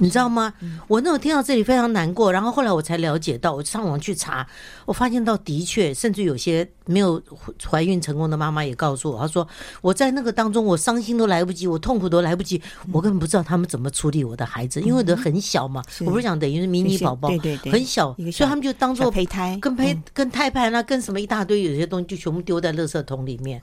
[0.00, 0.52] 你知道吗？
[0.88, 4.46] 我那时候听到这里非常难过，然后后来我才了解到，我上网去查，
[4.86, 7.22] 我发现到的确，甚至有些没有
[7.70, 9.46] 怀孕成功的妈妈也告诉我，她说
[9.82, 12.60] 我在那个当中，我伤心都来不及，我痛苦都来不及，
[12.92, 23.60] 我根本不知道他们怎么处理我的孩子，因为我的很小嘛，我不是讲等于是迷你宝宝，对对对，很小，所以他们就当做胚胎，跟胚跟胎盘啊，跟什么一大堆有些东西就全部丢在垃圾桶里面，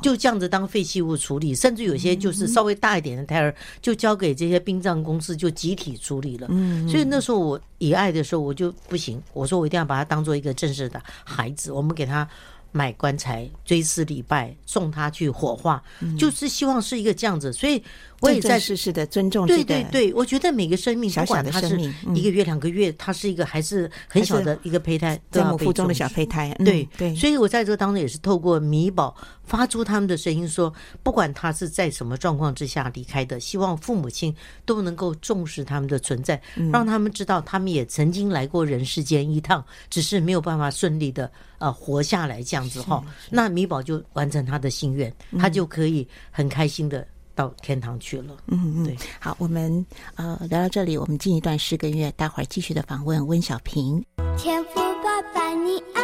[0.00, 5.90] 就这样子当废弃物处理，甚至有些就是稍微大一点的胎儿，就交给这些殡葬公司就集体。
[5.90, 6.46] 体处理了，
[6.86, 9.18] 所以那时候我以爱的时候，我就不行。
[9.32, 12.28] 我说我一定要把他当做一个正式的孩子，我们给他
[12.70, 15.82] 买棺材、追思礼拜，送他去火化，
[16.18, 17.50] 就是希望是一个这样子。
[17.50, 17.82] 所以。
[18.22, 21.80] 我也在世事的尊重，对对对，我觉得每个生命，不管他是
[22.14, 27.16] 一个月两个月，他是一个还是很小的一个胚胎，在母腹中的小胚胎，对对。
[27.16, 29.16] 所以我在这个当中也是透过米宝
[29.50, 34.32] 发出他们的声音，说不管他是在什么状况之下离开的，希望父母亲
[34.64, 36.40] 都能够重视他们的存在，
[36.72, 43.04] 让他们知道他们也曾经来过人世间一趟，只是没有办法顺利的呃活下来这样子哈。
[43.28, 47.04] 那米宝就完成他的心愿，他就可以很开心的。
[47.32, 48.36] 到天堂去了。
[48.48, 48.94] 嗯嗯，对。
[49.18, 49.86] 好，我们
[50.16, 54.04] 呃聊到这里，我们进一段诗歌音乐，待会儿继续的访问温小平。
[54.36, 56.02] 天父爸爸，你爱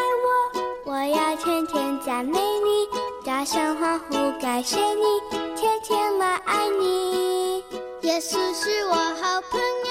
[0.86, 2.95] 我，我要天天赞美你，
[3.26, 5.02] 大声欢呼感谢你，
[5.56, 7.56] 天天来爱你。
[8.02, 9.85] 耶稣是我好朋友，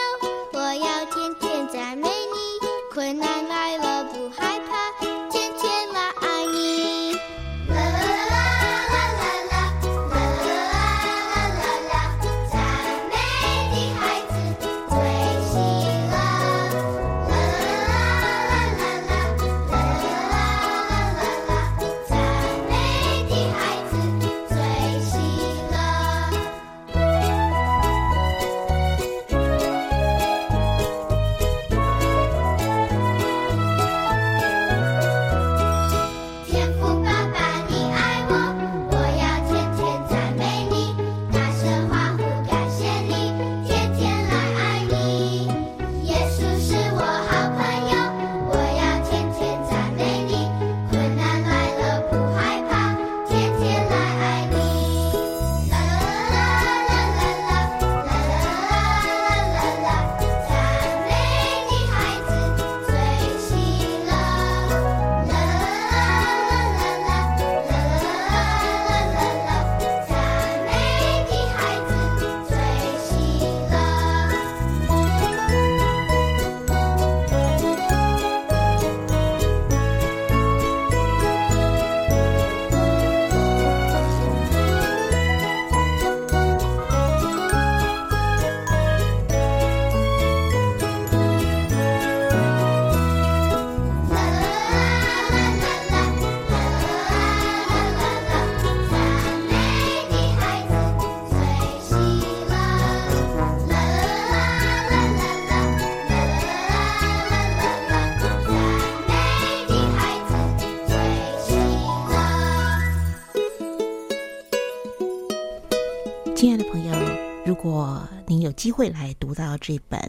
[118.54, 120.00] 机会来读到这本《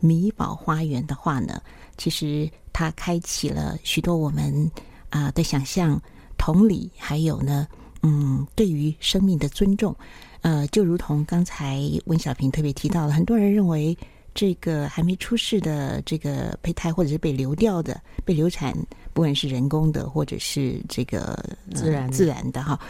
[0.00, 1.60] 米宝花园》的话呢，
[1.96, 4.70] 其实它开启了许多我们
[5.08, 6.00] 啊、呃、的想象、
[6.38, 7.68] 同理，还有呢，
[8.02, 9.94] 嗯，对于生命的尊重。
[10.42, 13.96] 呃，就如同刚才温小平特别提到了，很多人认为
[14.34, 18.74] 这个还没出世的这个胚胎，或者是被流掉的、被流产，
[19.12, 21.34] 不管是人工的或者是这个、
[21.70, 22.80] 呃、自然自然的哈，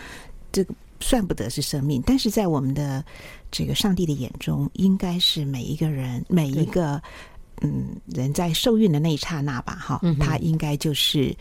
[0.53, 0.75] 这个。
[1.01, 3.05] 算不得是生命，但是在我们的
[3.51, 7.03] 这个上帝的眼中，应该是每一个人每一个
[7.63, 11.37] 嗯人在受孕的那一刹那吧，哈，他应该就是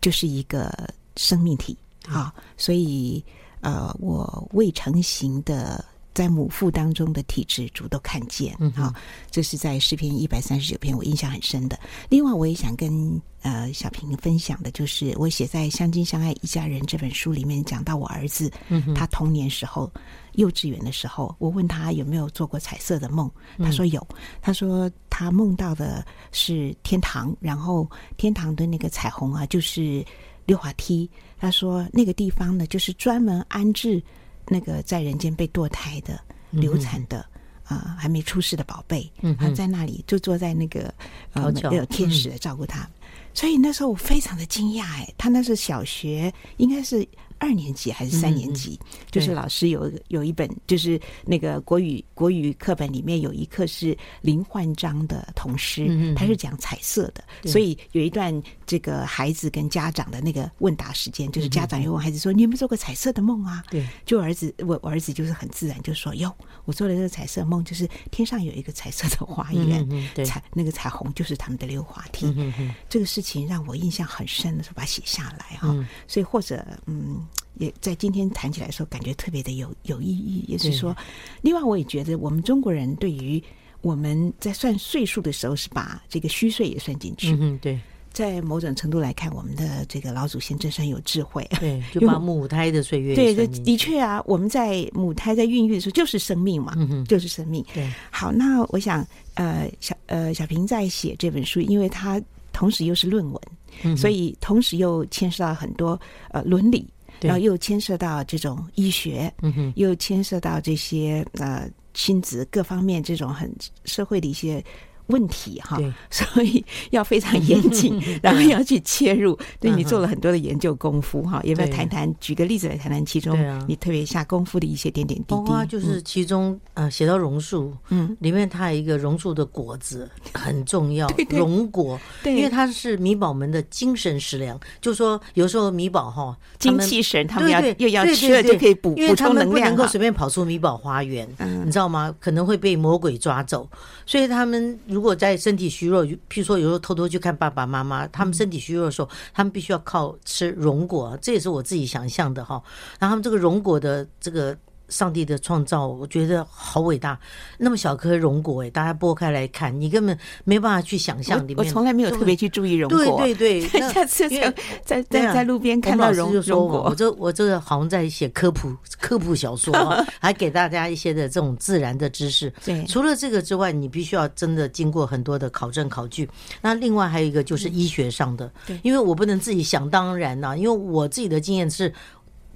[0.00, 0.70] 就是一个
[1.16, 3.24] 生命体，啊，所以
[3.60, 5.84] 呃，我未成型的。
[6.16, 8.56] 在母腹当中的体质，主都看见。
[8.58, 8.90] 嗯，好，
[9.30, 11.78] 这是在诗篇一百三十九篇，我印象很深的。
[12.08, 19.92] 另外，我也想跟呃小平分享的，就是我写在《相亲相爱一家人》这本书里面，讲到我儿子，嗯他童年时候
[20.36, 24.04] 幼稚园的时候，我问他有没有做过彩色的梦，他说有。
[24.40, 26.02] 他说他梦到的
[26.32, 30.02] 是天堂，然后天堂的那个彩虹啊，就是
[30.46, 31.10] 溜滑梯。
[31.38, 34.02] 他说那个地方呢，就是专门安置。
[34.48, 37.18] 那个在人间被堕胎的、流产的
[37.64, 40.92] 啊、呃，还没出世的宝贝，他在那里就坐在那个
[41.32, 42.88] 呃，有天使来照顾他，
[43.34, 47.06] 所以那时候我非常的惊讶哎，他那是小学，应该是。
[47.38, 48.78] 二年级还是三年级？
[48.82, 72.26] 嗯、就是老师有有一本，就是那个国语国语课本里面有一课是林焕章的童诗，嗯、他是讲彩色的，所以有一段这个孩子跟家长的那个问答时间，就是家长又问孩子说：“嗯、你有没有做过彩色的梦啊？”对，就儿子我我儿子就是很自然就说：“哟，我做了这个彩色梦，就是天上有一个彩色的花园，嗯、彩那个彩虹就是他们的溜滑梯。
[72.36, 75.68] 嗯”这个事情让我印象很深的时候，把它写下来哈。
[75.68, 77.25] 嗯、所以或者嗯。
[77.58, 80.44] 也在今天谈起来的时候，感觉特别的有有意义。
[80.48, 80.96] 也是说，
[81.42, 83.42] 另外我也觉得，我们中国人对于
[83.80, 87.36] 我们在算岁数的时候，是把这个虚岁也算进去。
[87.40, 87.78] 嗯，对。
[88.12, 91.46] 在某种程度来看，我们的这个老祖先真是很有智慧。
[91.60, 93.14] 对， 就把母胎的岁月。
[93.14, 96.74] 对，的的确啊，我们在母胎在孕育的时候就是生命嘛，
[97.06, 97.62] 就是生命。
[97.74, 97.92] 对。
[98.10, 102.18] 好，那我想，呃，小呃小平在写这本书，因为他
[102.54, 103.42] 同时又是论文，
[103.82, 106.00] 嗯、所以同时又牵涉到很多
[106.30, 106.88] 呃伦理。
[107.20, 113.50] 然后又牵涉到这种医学，嗯哼，又牵涉到这些呃亲子各方面这种很
[113.84, 114.62] 社会的一些
[115.08, 115.78] 问题哈，
[116.10, 119.38] 所以要非常严谨， 然后要去切入。
[119.60, 122.12] 对，你做了很多的研究功夫哈，有没有谈谈？
[122.18, 123.38] 举个例子来谈谈其中
[123.68, 125.34] 你特别下功夫的一些点点滴滴。
[125.36, 134.58] 包括就是其中呃写到榕树，嗯，里面它有一个榕树的果子 很重要，榕果，因为它是米宝们的精神食粮。
[134.80, 141.28] 就说有时候米宝哈精气神，他们要又要吃了就可以补补充能量，不能够随便跑出米宝花园，
[141.64, 142.12] 你知道吗？
[142.18, 143.68] 可能会被魔鬼抓走，
[144.04, 144.76] 所以他们。
[144.96, 152.54] 如果在身体虚弱，譬如说有时候偷偷去看爸爸妈妈，他们身体虚弱的时候，他们必须要靠吃荣果，这也是我自己想象的哈。
[152.98, 154.56] 然后他们这个荣果的这个。
[154.88, 157.18] 上帝的创造，我觉得好伟大。
[157.58, 161.58] 那么小颗荣果，哎，大家剥开来看，你根本没办法去想象里面。
[161.58, 163.18] 我从来没有特别去注意荣果。
[163.18, 169.74] 对对对， 下次在在在在路边看到榕就说我，我这我这个好像在写科普科普小说，
[170.20, 172.52] 还给大家一些的这种自然的知识。
[172.64, 176.28] 对，除了这个之外，你必须要真的经过很多的考证考据。
[176.60, 181.92] 那另外还有一个就是医学上的，对，因为我不能自己想当然呐，因为我自己的经验是。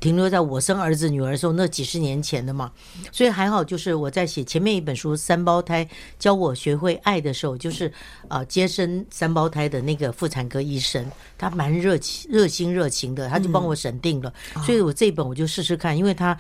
[0.01, 2.73] 停留在我生儿子女儿的时候，那几十年前的嘛，
[3.13, 5.87] 所以还好，就是我在写前面一本书《三胞胎
[6.19, 7.93] 教我学会爱》的时候，就是
[8.27, 11.05] 啊接生三胞胎的那个妇产科医生，
[11.41, 14.33] 他蛮热情、热心、热情的，他就帮我审定了，
[14.65, 16.37] 所以我这一本我就试试看，因为他。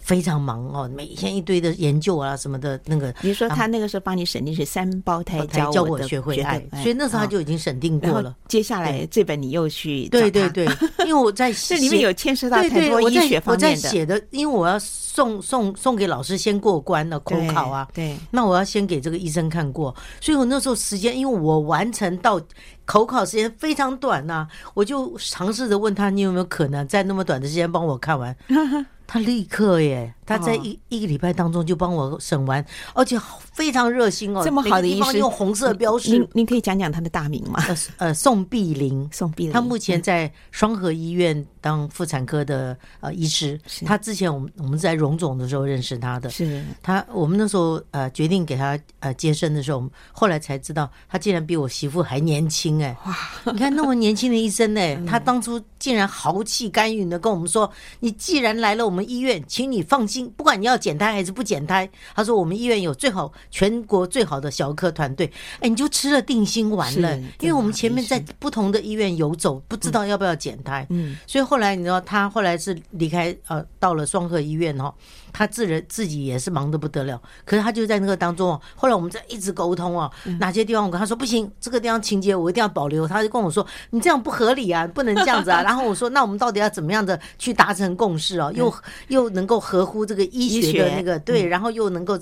[0.00, 8.34] 非常忙哦，每天一堆的研究啊什么的，那个你说他那个时候帮你审定是三胞胎教教我学会爱，所以那时候他就已经审定过了。
[8.48, 10.64] 接下来这本你又去对对对，
[11.00, 13.68] 因为我在 这里面有牵涉到太多医学方面的。
[13.68, 22.40] 我在写的，因为我要送送送给老师先过关了口考啊，对，那我要先给这个医生看过，所以我那时候时间，因为我完成到
[22.86, 28.34] 口考时间非常短呐，我就尝试着问他，你有没有可能在那么短的时间帮我看完？
[29.06, 32.62] 他立刻耶，他在一一个礼拜当中就帮我审完，
[32.94, 33.16] 而且
[33.52, 34.42] 非常热心哦。
[34.44, 36.10] 这么好的医生，用红色标识。
[36.10, 37.64] 您您可以讲讲他的大名吗？
[37.68, 43.58] 呃呃，宋碧玲，宋碧玲，他目前在双河医院当妇产科的呃医师。
[43.86, 46.28] 他之前我们我们在荣总的时候认识他的。
[46.28, 52.94] 是他，我们那时候呃决定给他呃接生的时候，后来才知道他竟然比我媳妇还年轻哎！
[53.06, 53.16] 哇，
[53.52, 57.70] 你看那么年轻的医生哎， 他当初竟然豪气干云的跟我们说
[58.00, 67.16] ：“你既然来了我们。”医院，请你放心，不管你要减胎还是不减胎，他说我们医院有最好全国最好的小儿科团队，哎，你就吃了定心丸了。
[67.40, 74.92] 因为我们前面在不同的医院游走，不知道要不要减胎，嗯，所以后来你知道他后来是离开呃，到了双鹤医院哦。
[75.38, 78.60] 他自人自己也是忙得不得了，可是他就在那个当中哦。
[78.74, 80.10] 后来我们在一直沟通哦，
[80.40, 83.06] 哪些地方我跟他说不行，这个地方情节我一定要保留。
[83.06, 88.50] 他就跟我说：“你这样不合理啊，不能这样子啊。”然后我说：“那我们到底要怎么样的去达成共识哦？
[88.54, 88.74] 又
[89.08, 92.18] 又能够合乎这个医学的那个对，然后又能够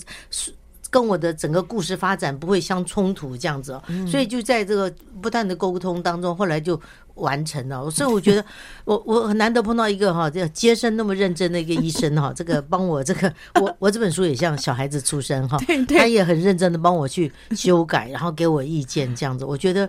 [0.91, 3.83] 跟我的整个故事发展不会相冲突这样子哦。
[4.11, 6.81] 所以就在这个不断的沟通当中，后来就。”
[7.15, 8.45] 完成了，所以我觉得
[8.85, 15.57] 我我很难得碰到一个哈，这接生那么认真的一个医生哈， 这个帮我这个我我这本书也像小孩子出生哈，
[15.87, 19.89] 他也很认真的帮我去修改，然后给我意见这样子，我觉得。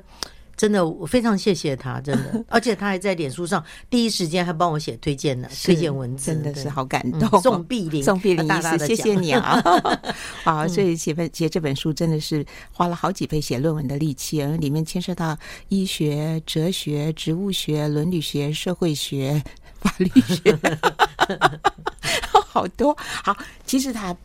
[0.58, 7.41] 真的，我非常谢谢他，真的， 而且他还在脸书上第一时间还帮我写推荐呢，推荐文字，真的是好感动。
[7.41, 9.62] 宋碧玲，宋碧玲医师，谢谢你啊！
[10.43, 15.38] 好， 所以写本写这本书真的是花了好几倍写论文的力气，而里面牵涉到
[15.68, 19.43] 医学、哲学、植物学、伦理学、社会学、
[19.82, 20.58] 法律学，
[22.47, 22.95] 好多。
[22.97, 23.36] 好，
[23.66, 24.16] 其实他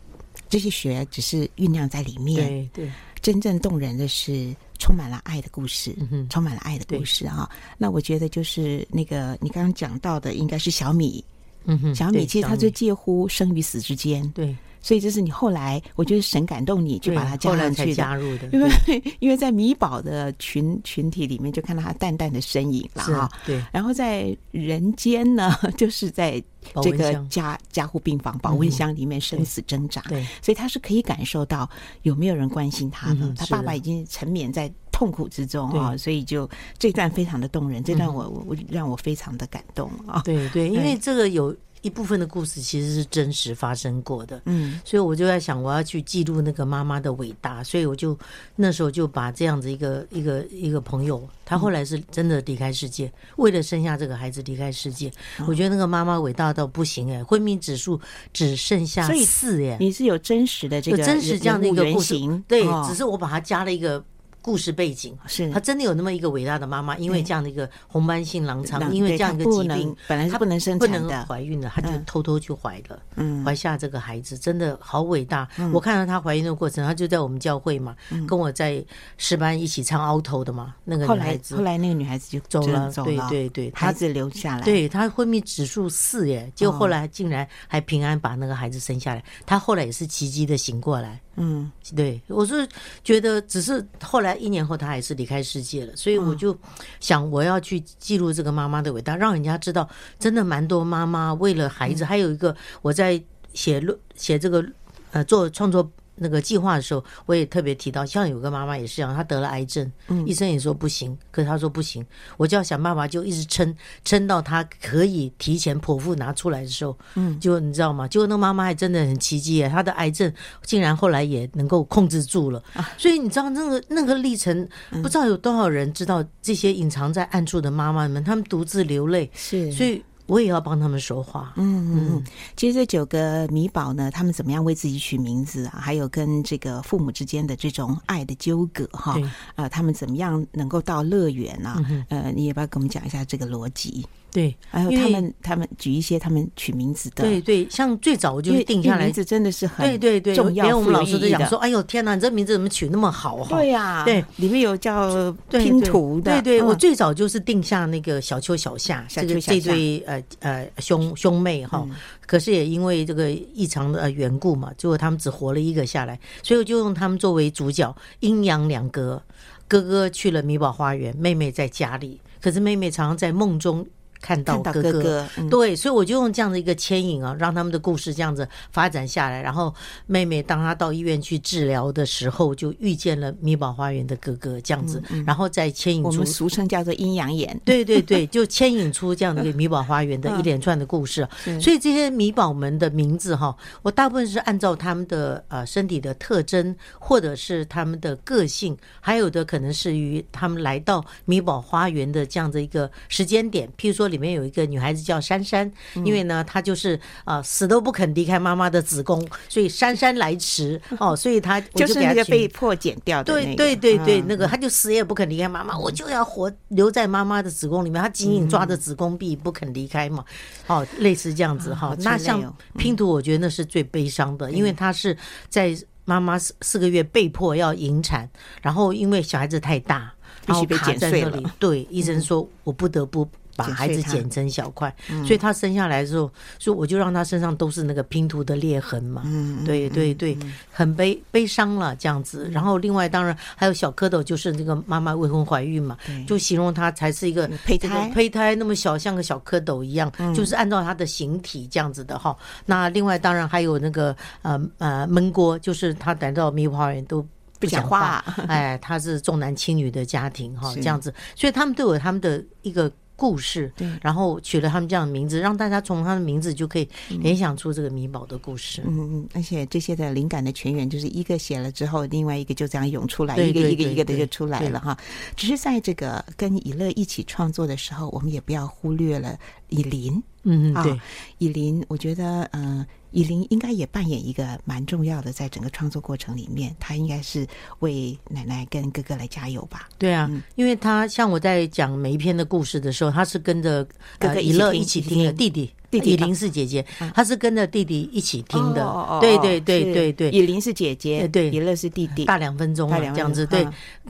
[0.49, 4.55] 这些学只是酝酿在里面，对对，真正动人的是。
[4.81, 5.95] 充满了爱的故事，
[6.27, 7.47] 充满了爱的故事啊！
[7.77, 11.23] 那我觉得就是那个你刚刚讲到的，应该是小米。
[11.65, 14.27] 嗯哼，小米其实它就介乎生与死之间。
[14.31, 18.47] 对，所以这是你后来我觉得神感动你，就把它加上去加入的。
[18.51, 18.69] 因为
[19.19, 23.29] 因为在米宝的群群体里面，就看到他淡淡的身影了哈。
[23.45, 26.41] 对，然后在人间呢， 就是在
[26.81, 30.01] 这个家家护病房保温箱里面生死挣扎。
[30.09, 31.69] 对，所以他是可以感受到
[32.01, 33.33] 有没有人关心他的。
[33.37, 34.71] 他爸爸已经沉湎在。
[34.91, 40.21] 痛苦之中啊，所以就这段非常的动人，这段我我让我非常的感动啊。
[40.23, 48.17] 对对，因为这个有一部分的故事其实是真实发生过的，嗯，所以我就在想，我要去记录那个妈妈的伟大，所以我就
[48.55, 55.11] 那时候就把这样子一个一个一个朋友，他后来是真的离开世界，为了生下这个孩子离开世界。
[55.47, 57.99] 我觉得那个妈妈伟大到不行哎，昏迷指数
[58.31, 59.77] 只剩下四耶。
[59.79, 62.15] 你是有真实的这个真实这样的一个故事，
[62.47, 64.03] 对，只是我把它加了一个。
[64.41, 65.49] 故事背景，是。
[65.51, 75.47] 她真的有那么一个伟大的妈妈，因为这样的一个红斑性狼疮，因为这样一个疾病，本来她不能生产的，不能怀孕的，她就偷偷去怀了，嗯，怀下这个孩子，真的好伟大。
[75.71, 77.95] 我看到她怀孕的过程，她就在我们教会嘛，
[78.27, 78.83] 跟我在
[79.17, 91.19] 诗班一起唱凹头的嘛，那个女孩子，后来那个女孩子就走了，对对对，孩子留下来，对她昏迷指数四耶，结果后来竟然还平安把那个孩子生下来，她后来也是奇迹的醒过来。
[91.35, 92.67] 嗯，对，我是
[93.03, 96.55] 觉得，只是后来一年后，他还是离开世界了，所以我就
[96.99, 103.21] 想，我要去记录这个妈妈的伟大，让人家知道，真的蛮多妈妈为了孩子，还有一个我在
[103.53, 104.65] 写论写这个
[105.11, 105.91] 呃做创作。
[106.23, 112.05] 那个计划的时候，我也特别提到，像有个妈妈也是这样，她得了癌症，嗯，医生也说不行，可是她说不行，
[112.37, 118.07] 我就要想办法，就一直撑，撑到她可以提前剖腹拿出来的时候，嗯，就你知道吗？
[118.07, 122.63] 结果那妈妈还真的很奇迹，她的癌症竟然后来也能够控制住了，
[122.99, 124.69] 所以你知道那个那个历程，
[125.01, 130.03] 不知道有多少人知道这些隐藏在暗处的妈妈们，她们独自流泪，是，所以。
[130.31, 131.51] 我也要帮他们说话。
[131.57, 132.23] 嗯嗯，
[132.55, 135.79] 其实这九个米宝呢，他们怎么样为自己取名字啊？
[135.81, 139.19] 还有跟这个父母之间的这种爱的纠葛哈？
[139.55, 141.83] 啊，他们怎么样能够到乐园啊？
[142.07, 144.07] 呃，你也不要跟我们讲一下这个逻辑？
[144.31, 150.63] 对，还有他们，他们举一些他们取名字的，对对，像最早我就定下来，名字真的是很对对对重要。
[150.63, 156.41] 连我们老师都讲说：“哎呦天哪，你这名字怎么取那么好？”哈，对呀，对，里面有叫拼图的。
[156.41, 161.85] 对对，我最早就是定下那个小秋小夏这个这对呃呃兄兄妹哈，
[162.25, 169.21] 可是也因为这个异常的缘故嘛，最后他们只活了一个下来，所以我就用他们作为主角，阴阳两隔，
[169.67, 173.85] 哥哥去了米宝花园，妹妹在家里，可是妹妹常常在梦中。
[174.21, 179.41] 看到哥哥，哥哥嗯、对，所以我就用这样的一个牵引啊，让他们的故事这样子发展下来。
[179.41, 179.73] 然后
[180.05, 187.59] 妹妹当她到医院去治疗的时候，就遇见了米宝花园的哥哥，这样子，嗯嗯、然后再牵引出我们俗称叫做阴阳眼。
[187.65, 191.27] 对对对，就牵引出这样的一个米宝花园的 一连串的故事。
[191.47, 204.10] 嗯、所以这些米宝们的名字哈，我大部分是按照他们的呃身体的特征，或者是他们的个性，还有的可能是于他们来到米宝花园的这样的一个时间点，譬如说。
[204.11, 205.71] 里面有一个女孩子叫珊珊，
[206.05, 220.23] 因为呢，她就是啊死都不肯离开妈妈的子宫，所以姗姗来迟 哦，所以她就是那个被迫剪掉的，对对对对，那个她就死也不肯离开妈妈，我就要活留在妈妈的子宫里面，她紧紧抓着子宫壁不肯离开嘛，
[220.67, 221.95] 哦，类似这样子哈。
[221.99, 225.15] 那像拼图，我觉得那是最悲伤的，因为她是
[225.49, 228.29] 在妈妈四四个月被迫要引产，
[228.61, 230.11] 然后因为小孩子太大，
[230.45, 233.27] 必须被剪碎了，对，医生说我不得不。
[233.69, 234.93] 把孩子剪成小块，
[235.25, 239.21] 所以他生下来的时候，所以我就让他身上都是那个拼图的裂痕嘛。
[239.25, 240.37] 嗯，对对对，
[240.71, 242.49] 很悲悲伤了这样子。
[242.51, 245.97] 然后另外当然还有小蝌蚪，就是那个妈妈未婚怀孕嘛，
[246.27, 252.35] 就形容他才是一个胚胎，胚胎那么小，像个小蝌蚪一样，就是按照他的形体这样子的哈。
[252.65, 257.25] 那另外当然还有那个呃呃闷锅，就是他来到米宝花园都
[257.59, 262.91] 不讲话，哎，他是重男轻女的家庭哈，这样子，所以他们都有他们的一个。
[263.21, 268.81] 故事，对，然后取了他们这样的名字，让大家从他的名字就可以联想出这个米宝的故事。
[268.83, 274.97] 嗯嗯，而且这些的灵感的泉源，就是一个写了之后，另外一个就这样涌出来，一个一个一个的就出来了哈。
[275.35, 279.37] 只是在这个跟以乐一起创作的时候，我们也不要忽略了
[279.69, 280.23] 以琳。
[280.43, 280.99] 嗯嗯，对，
[281.37, 282.79] 以琳，我觉得嗯。
[282.79, 287.45] 呃以琳应该也扮演一个蛮重要的，在整个创作过程里面，她应该是
[287.79, 289.89] 为奶奶跟哥哥来加油吧？
[289.97, 293.83] 对啊，嗯、因为她像我在讲每一篇的故事的时候，她是跟着
[294.17, 298.81] 哥哥以乐一起听的，弟弟弟弟以琳是姐姐，她是跟着弟弟一起听的。
[298.85, 303.45] 哦、对对对对对，以琳是姐姐，对，以乐是弟弟，大两分钟这样子。
[303.45, 303.67] 对，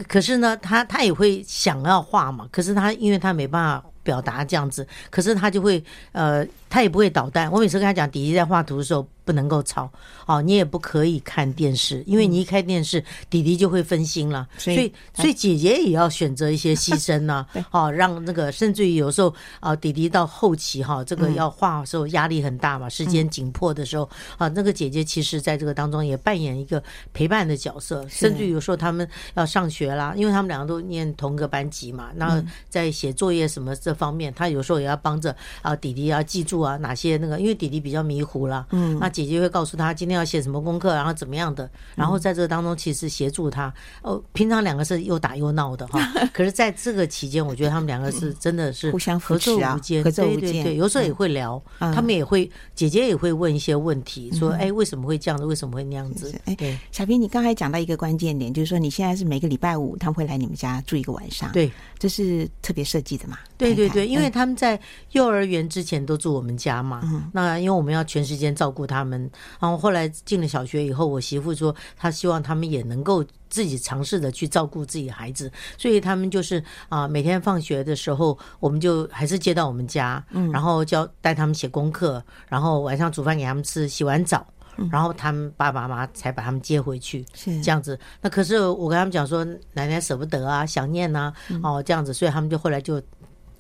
[0.08, 6.46] 可是呢，他他也会想要画嘛，可是他因为他没办法表达这样子，可是他就会呃。
[6.72, 7.52] 他也不会捣蛋。
[7.52, 9.92] 我每次跟他讲，弟弟在画图的时候不能够吵，
[10.26, 14.48] 哦，你也不可以看电视，因为你一开电视，弟弟就会分心了。
[14.58, 36.61] 所以，所以姐姐也要选择一些牺牲呢，哦，让那个甚至于有时候啊，弟弟到后期哈，这个要画的时候压力很大嘛，时间紧迫的时候啊，那个姐姐其实在这个当中也扮演一个陪伴的角色，甚至于有时候他们要上学啦，因为他们两个都念同个班级嘛，那在写作业什么这方面，他有时候也要帮着啊，弟弟要记住。
[36.62, 37.40] 啊，哪些那个？
[37.40, 43.74] 因为弟弟比较迷糊了，嗯，那姐姐会告诉他今天要写什么功课，然后怎么样的，然后在这个当中其实协助他。
[44.02, 46.00] 哦，平常两个是又打又闹的哈，
[46.34, 50.40] 可是在这个期间，我觉得他们两个是真的是 互相合作无间，合作无间。
[50.40, 56.34] 对对对，有时候也会聊，他们也会姐姐也会问一些问题，说哎为什么会这样子，为什么会那样子？
[56.46, 63.38] 哎，小平，你刚才讲到一个关键点，就是说你现在是每个礼拜五他们会来你们家住一个晚上，对，这是特别设计的嘛？
[63.58, 64.80] 对对对，因为他们在
[65.12, 67.02] 幼儿园之前都住我们家嘛，
[67.34, 69.20] 那因为我们要全时间照顾他们，
[69.60, 84.46] 然后后来进了小学以后，我媳妇说她希望他们也能够自己尝试的去照顾自己孩子，所以他们就是啊，每天放学的时候，我们就还是接到我们家，然后教带他们写功课，然后晚上煮饭给他们吃，洗完澡。
[84.90, 88.00] 然后他们爸爸妈妈才把他们接回去，是这样子。
[88.22, 91.32] 那可是我跟他们讲说，奶奶舍不得啊，想念啊，
[91.62, 93.00] 哦这样子，所以他们就后来就。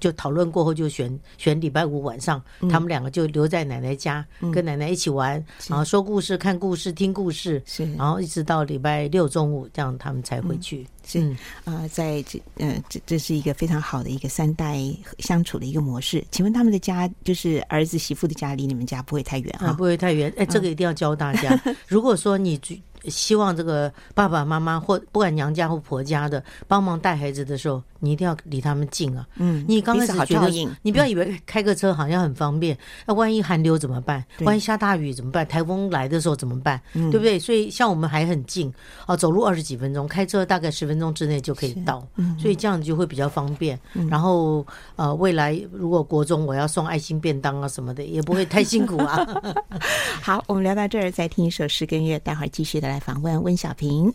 [0.02, 5.34] 就讨论过后，就选选礼拜五晚上，他们两个就留在奶奶家，跟奶奶一起玩，
[5.70, 10.86] 然后说故事、看故事、听故事，是，然后一直到礼拜六中午，这样他们才回去。
[11.04, 14.78] 是啊，在这呃，这这是一个非常好的一个三代
[15.20, 16.24] 相处的一个模式。
[16.32, 19.74] 请问他们的家，就是儿子媳妇的家，离你们家不会太远啊？
[19.74, 20.34] 不会太远。
[20.38, 21.60] 哎，这个一定要教大家。
[21.88, 22.58] 如果说你
[23.06, 29.28] 希望这个爸爸妈妈或不管娘家或婆家的帮忙带孩子的时候，你一定要离他们近啊。
[29.38, 30.50] 嗯，你刚开始觉得，
[30.82, 34.24] 你不要以为开个车好像很方便，那万一寒流怎么办？
[34.42, 35.48] 万一下大雨怎么办？
[35.48, 36.80] 台风来的时候怎么办？
[36.94, 37.40] 对不对？
[37.40, 38.72] 所以像我们还很近
[39.06, 42.06] 啊，走路二十几分钟，开车大概十分钟之内就可以到，
[42.40, 43.80] 所以这样就会比较方便。
[44.10, 49.26] 然后呃，未来如果国中我要送爱心便当啊什么的，也不会太辛苦啊。
[50.22, 54.14] 好，我们聊到这儿，再听一首诗跟乐，待会儿继续的来访问温小平。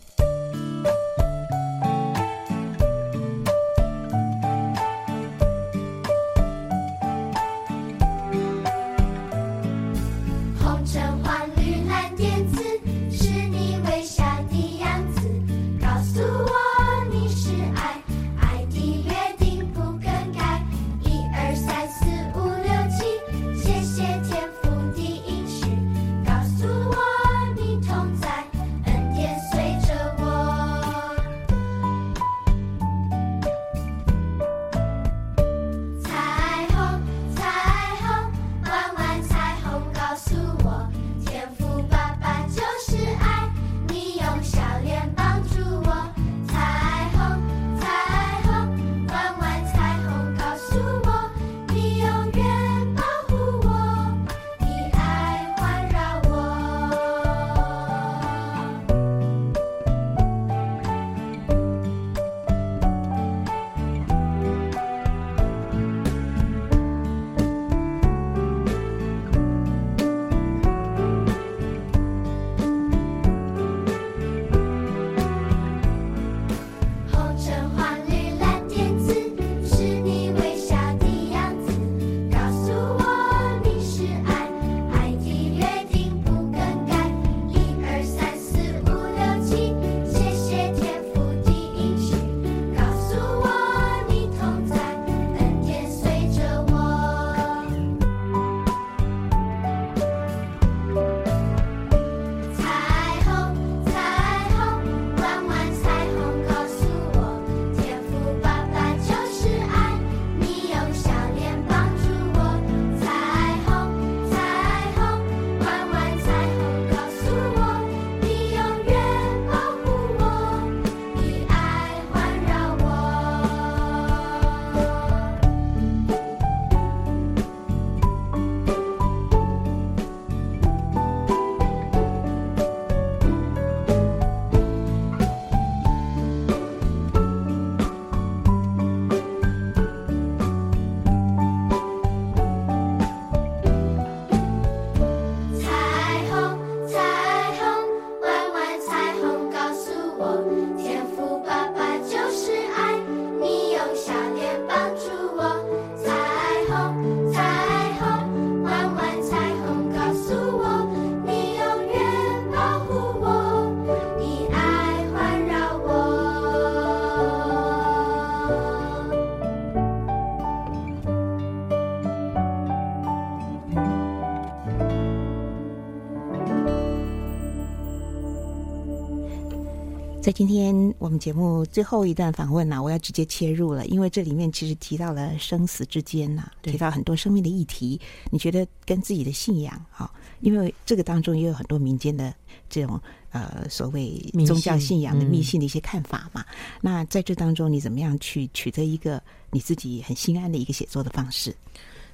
[180.27, 187.97] 在今天我们节目最后一段访问呢、啊，我要直接切入了，因为这里面其实提到了生死之间呐、啊，提到很多生命的议题。
[188.29, 190.11] 你觉得跟自己的信仰，哈，
[190.41, 192.33] 因为这个当中也有很多民间的
[192.69, 192.99] 这种
[193.31, 196.43] 呃所谓宗教信仰的迷信的一些看法嘛。
[196.81, 201.55] 那在这当中，你怎么样去取得一个你自己很心安的一个写作的方式？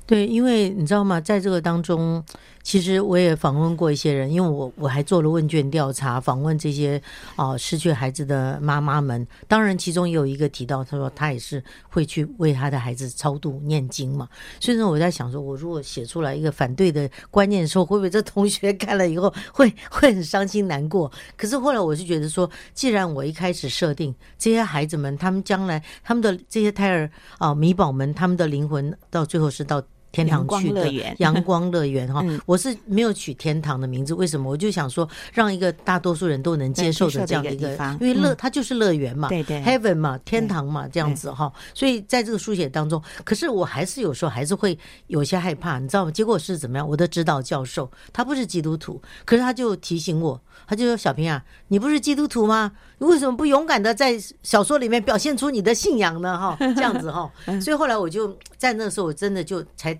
[0.06, 1.20] 对，因为你知道吗？
[1.20, 2.24] 在这个当中，
[2.64, 7.00] 其实我也访问过一些人，因为我我还做了问卷调查，访问这些
[7.36, 9.28] 啊、失去孩子的妈妈们。
[9.50, 14.30] 当然，其中有一个提到，他说他也是会去为他的孩子超度念经嘛。
[14.62, 21.12] 所以呢，我在想说，我如果写出来一个反对的观念的时候，会不会这同学看了以后会 会很伤心难过？
[21.36, 29.84] 可是后来我是觉得说，既然我一开始设定这些孩子们，他们将来他们的这些胎儿啊、米宝们，他们的灵魂到最后是到。
[30.14, 34.48] 天堂去的阳光乐园 哈，我是没有取天堂的名字，为什么？
[34.50, 41.52] 我就想说，让一个大多数人都能接受的这样的一个，因为乐它就是乐园嘛，对对，heaven 嘛，天堂嘛，这样子哈。
[41.74, 46.12] 所以在这个书写当中，可是我还是有时候还是会有些害怕，你知道吗？
[46.12, 46.88] 结果是怎么样？
[46.88, 52.72] 我的指导教授他不是基督徒，可是他就提醒我，他就说：“小平啊，你不是基督徒吗？
[53.00, 56.38] 你为什么不勇敢的在小说里面表现出你的信仰呢？
[56.38, 57.32] 哈，这样子哈。
[57.60, 60.00] ”所以后来我就在那时候，我真的就才。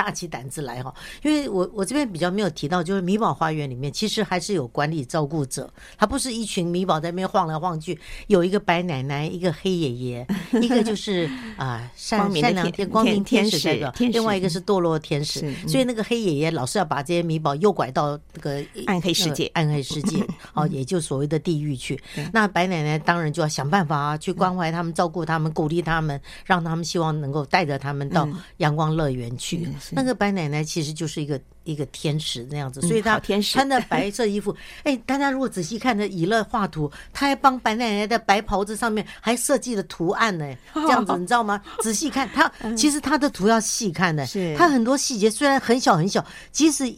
[0.00, 10.26] 大起胆子来哈，因为我我这边比较没有提到，就是米宝花园里面其实还是有管理照顾者，他不是一群米宝在那边晃来晃去，有一个白奶奶，一个黑爷爷，
[10.62, 11.28] 一个就是
[11.58, 22.02] 啊善善良天光明天使这个，另外一个是堕落天使，所以那个黑爷爷老是要把这些米宝诱拐到那个暗黑世界，暗黑世界 哦，也就所谓的地狱去。
[22.32, 28.26] 那白奶奶当然就要想办法啊，去关怀他们，照顾他们，鼓励他们，让他们希望能够带着他们到
[28.56, 29.68] 阳光乐园去。
[29.90, 34.54] 那个白奶奶其实就是一个一个天使那样子，所以她穿的白色衣服。
[34.84, 40.54] 哎，大家如果仔细看着以乐画图，他还帮白奶奶的白袍子上面还设计了图案呢。
[40.74, 41.60] 这样子你知道吗？
[41.82, 44.26] 仔细看，他其实他的图要细看的，
[44.56, 46.92] 他很多细节虽然很小很小，即使。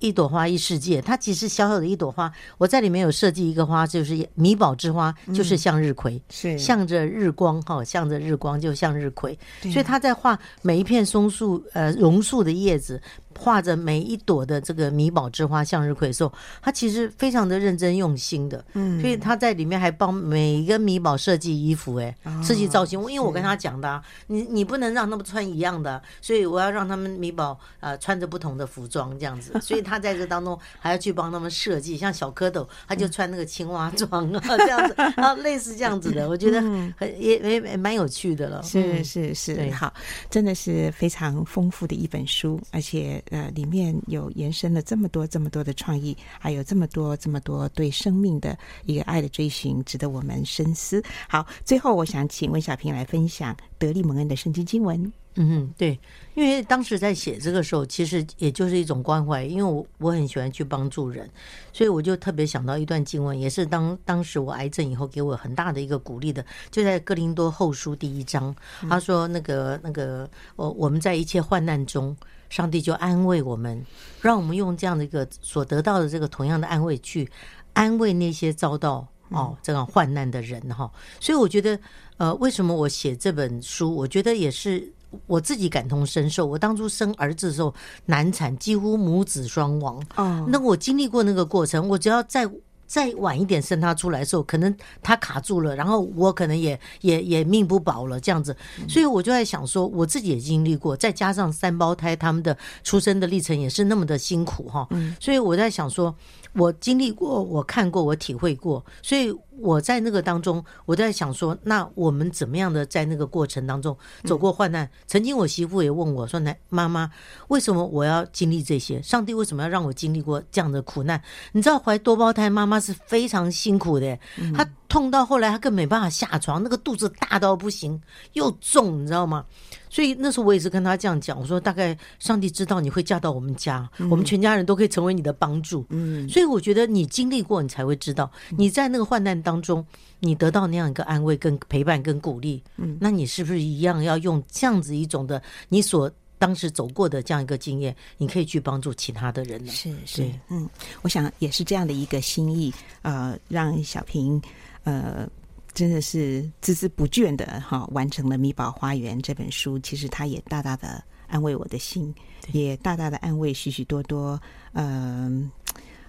[0.00, 6.58] 一朵花一世界，它其实小小的一朵花，我在里面有设计一个花，就是米宝之花，就是向日葵，是。
[6.58, 13.00] 向着日光哈，向着日光就向日葵，所以他在画每一片松树呃榕树的叶子。
[13.38, 23.00] 画着每一朵的这个米宝之花向日葵的时候，他其实非常的认真用心的，嗯，所以他在里面还帮每一个米宝设计衣服，哎，设计造型。
[23.00, 29.58] 因为我跟他讲的，啊，你你不能让他们穿一样的，所以我要让他们米宝呃穿着不同的服装这样子。
[29.62, 36.60] 所以他在这当中还要去帮他们设计，像小蝌蚪，他就穿那个青蛙装啊，这样子啊，类似这样子的，我觉得
[36.98, 38.62] 很也也蛮有趣的了。
[38.62, 39.92] 是是是，好，
[40.28, 43.19] 真的是非常丰富的一本书，而且。
[43.30, 51.02] 呃，里面有延伸了这么多、这么多的创意，还有这么多、这么多对生命的一个爱的追寻，值得我们深思。
[51.28, 55.12] 好，最后我想请温小平来分享得力蒙恩的圣经经文。
[55.36, 55.96] 嗯哼，对，
[56.34, 61.30] 因为当时在写这个时候，其实也就是一种关怀，因为我我很喜欢去帮助人，
[61.72, 68.54] 所以我就特别想到一段经文，也是当当时我癌症以后给我很大的一个鼓励的，就在哥林多后书第一章，
[68.88, 72.14] 他说那个那个我我们在一切患难中。
[72.50, 73.82] 上帝就安慰我们，
[74.20, 77.26] 让我们用这样的一个所得到的这个同样的安慰去
[77.72, 80.90] 安慰那些遭到哦这样患难的人哈。
[81.18, 81.80] 所以我觉得，
[82.18, 83.96] 呃，为什么我写这本书？
[83.96, 84.92] 我觉得也是
[85.26, 86.44] 我自己感同身受。
[86.44, 87.74] 我当初生儿子的时候
[88.04, 90.04] 难产，几乎母子双亡。
[90.16, 92.46] 哦，那我经历过那个过程，我只要在。
[92.90, 98.56] 再晚一点生他出来的时候，可能他卡住了，然后我可能也也也命不保了这样子，
[98.88, 104.88] 所以我就在想说，我自己也经历过，再加上三胞胎他们的出生的历程也是那么的辛苦哈，
[105.20, 106.12] 所以我在想说。
[106.54, 114.90] 我经历过，我看过，我体会过，所以我在那个当中，我在想说，那我们怎么样的在那个过程当中走过患难？
[115.06, 117.10] 曾经我媳妇也问我说：“来，妈妈，
[117.48, 119.00] 为什么我要经历这些？
[119.02, 121.22] 上帝为什么要让我经历过这样的苦难？
[121.52, 124.18] 你知道怀多胞胎妈妈是非常辛苦的，
[124.54, 128.00] 她痛到后来她更没办法下床，那个肚子大到不行，
[128.32, 129.44] 又重，你知道吗？”
[129.90, 135.84] 所以那时候我也是跟他这样讲，我说大概上帝知道你会嫁到我们家，我们全家人都可以成为你的帮助。
[135.90, 139.84] 嗯，所以我觉得你经历过，你才会知道你在那个患难当中，
[140.20, 142.62] 你得到那样一个安慰、跟陪伴、跟鼓励。
[142.76, 149.72] 嗯，那你是不是一样要用这样子一种的你所当时走过的这样一个经验，你可以去帮助其他的人呢？
[149.72, 150.68] 是是，嗯，
[151.02, 152.72] 我想也是这样的一个心意，
[153.02, 154.40] 呃，让小平，
[154.84, 155.28] 呃。
[155.72, 159.78] 真的是孜孜不倦的哈，完成了《米宝花园》这本书。
[159.78, 162.14] 其实它也大大的安慰我的心，
[162.52, 164.40] 也大大的安慰许许多多
[164.72, 165.50] 嗯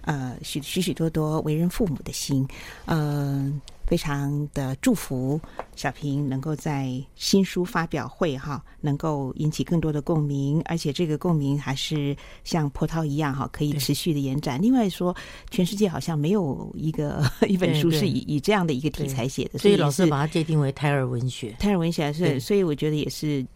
[0.02, 2.46] 呃许许许多多为人父母的心。
[2.86, 3.62] 嗯、呃，
[3.92, 5.38] 非常的祝福
[5.76, 14.58] 小平能够在新书发表会哈，能够引起更多的共鸣，而且这个共鸣还是像波涛一样哈，可以持续的延展。
[14.62, 15.14] 另外说，
[15.50, 21.54] 全世界好像没有一个 一本书是以以这样的一个题材写的，所以老师把它界定为胎儿文学。
[21.58, 23.46] 胎儿文学是，所以我觉得也是。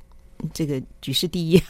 [0.52, 1.62] 这个举世第一，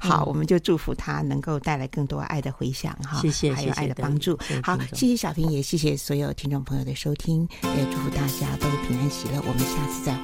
[0.00, 4.38] 好，我们就祝福他能够带来更多爱的回响哈，谢谢，还有爱的帮助。
[4.62, 9.40] 好，谢谢小平，也谢谢所有听众朋友的收听，也祝福大家都平安喜乐。
[9.40, 10.22] 我们下次再会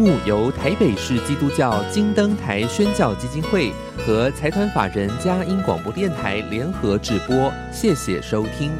[0.00, 8.72] 目由台北市基督教金灯台宣教基金会和财团法人佳音广播电台联合直播，谢谢收听。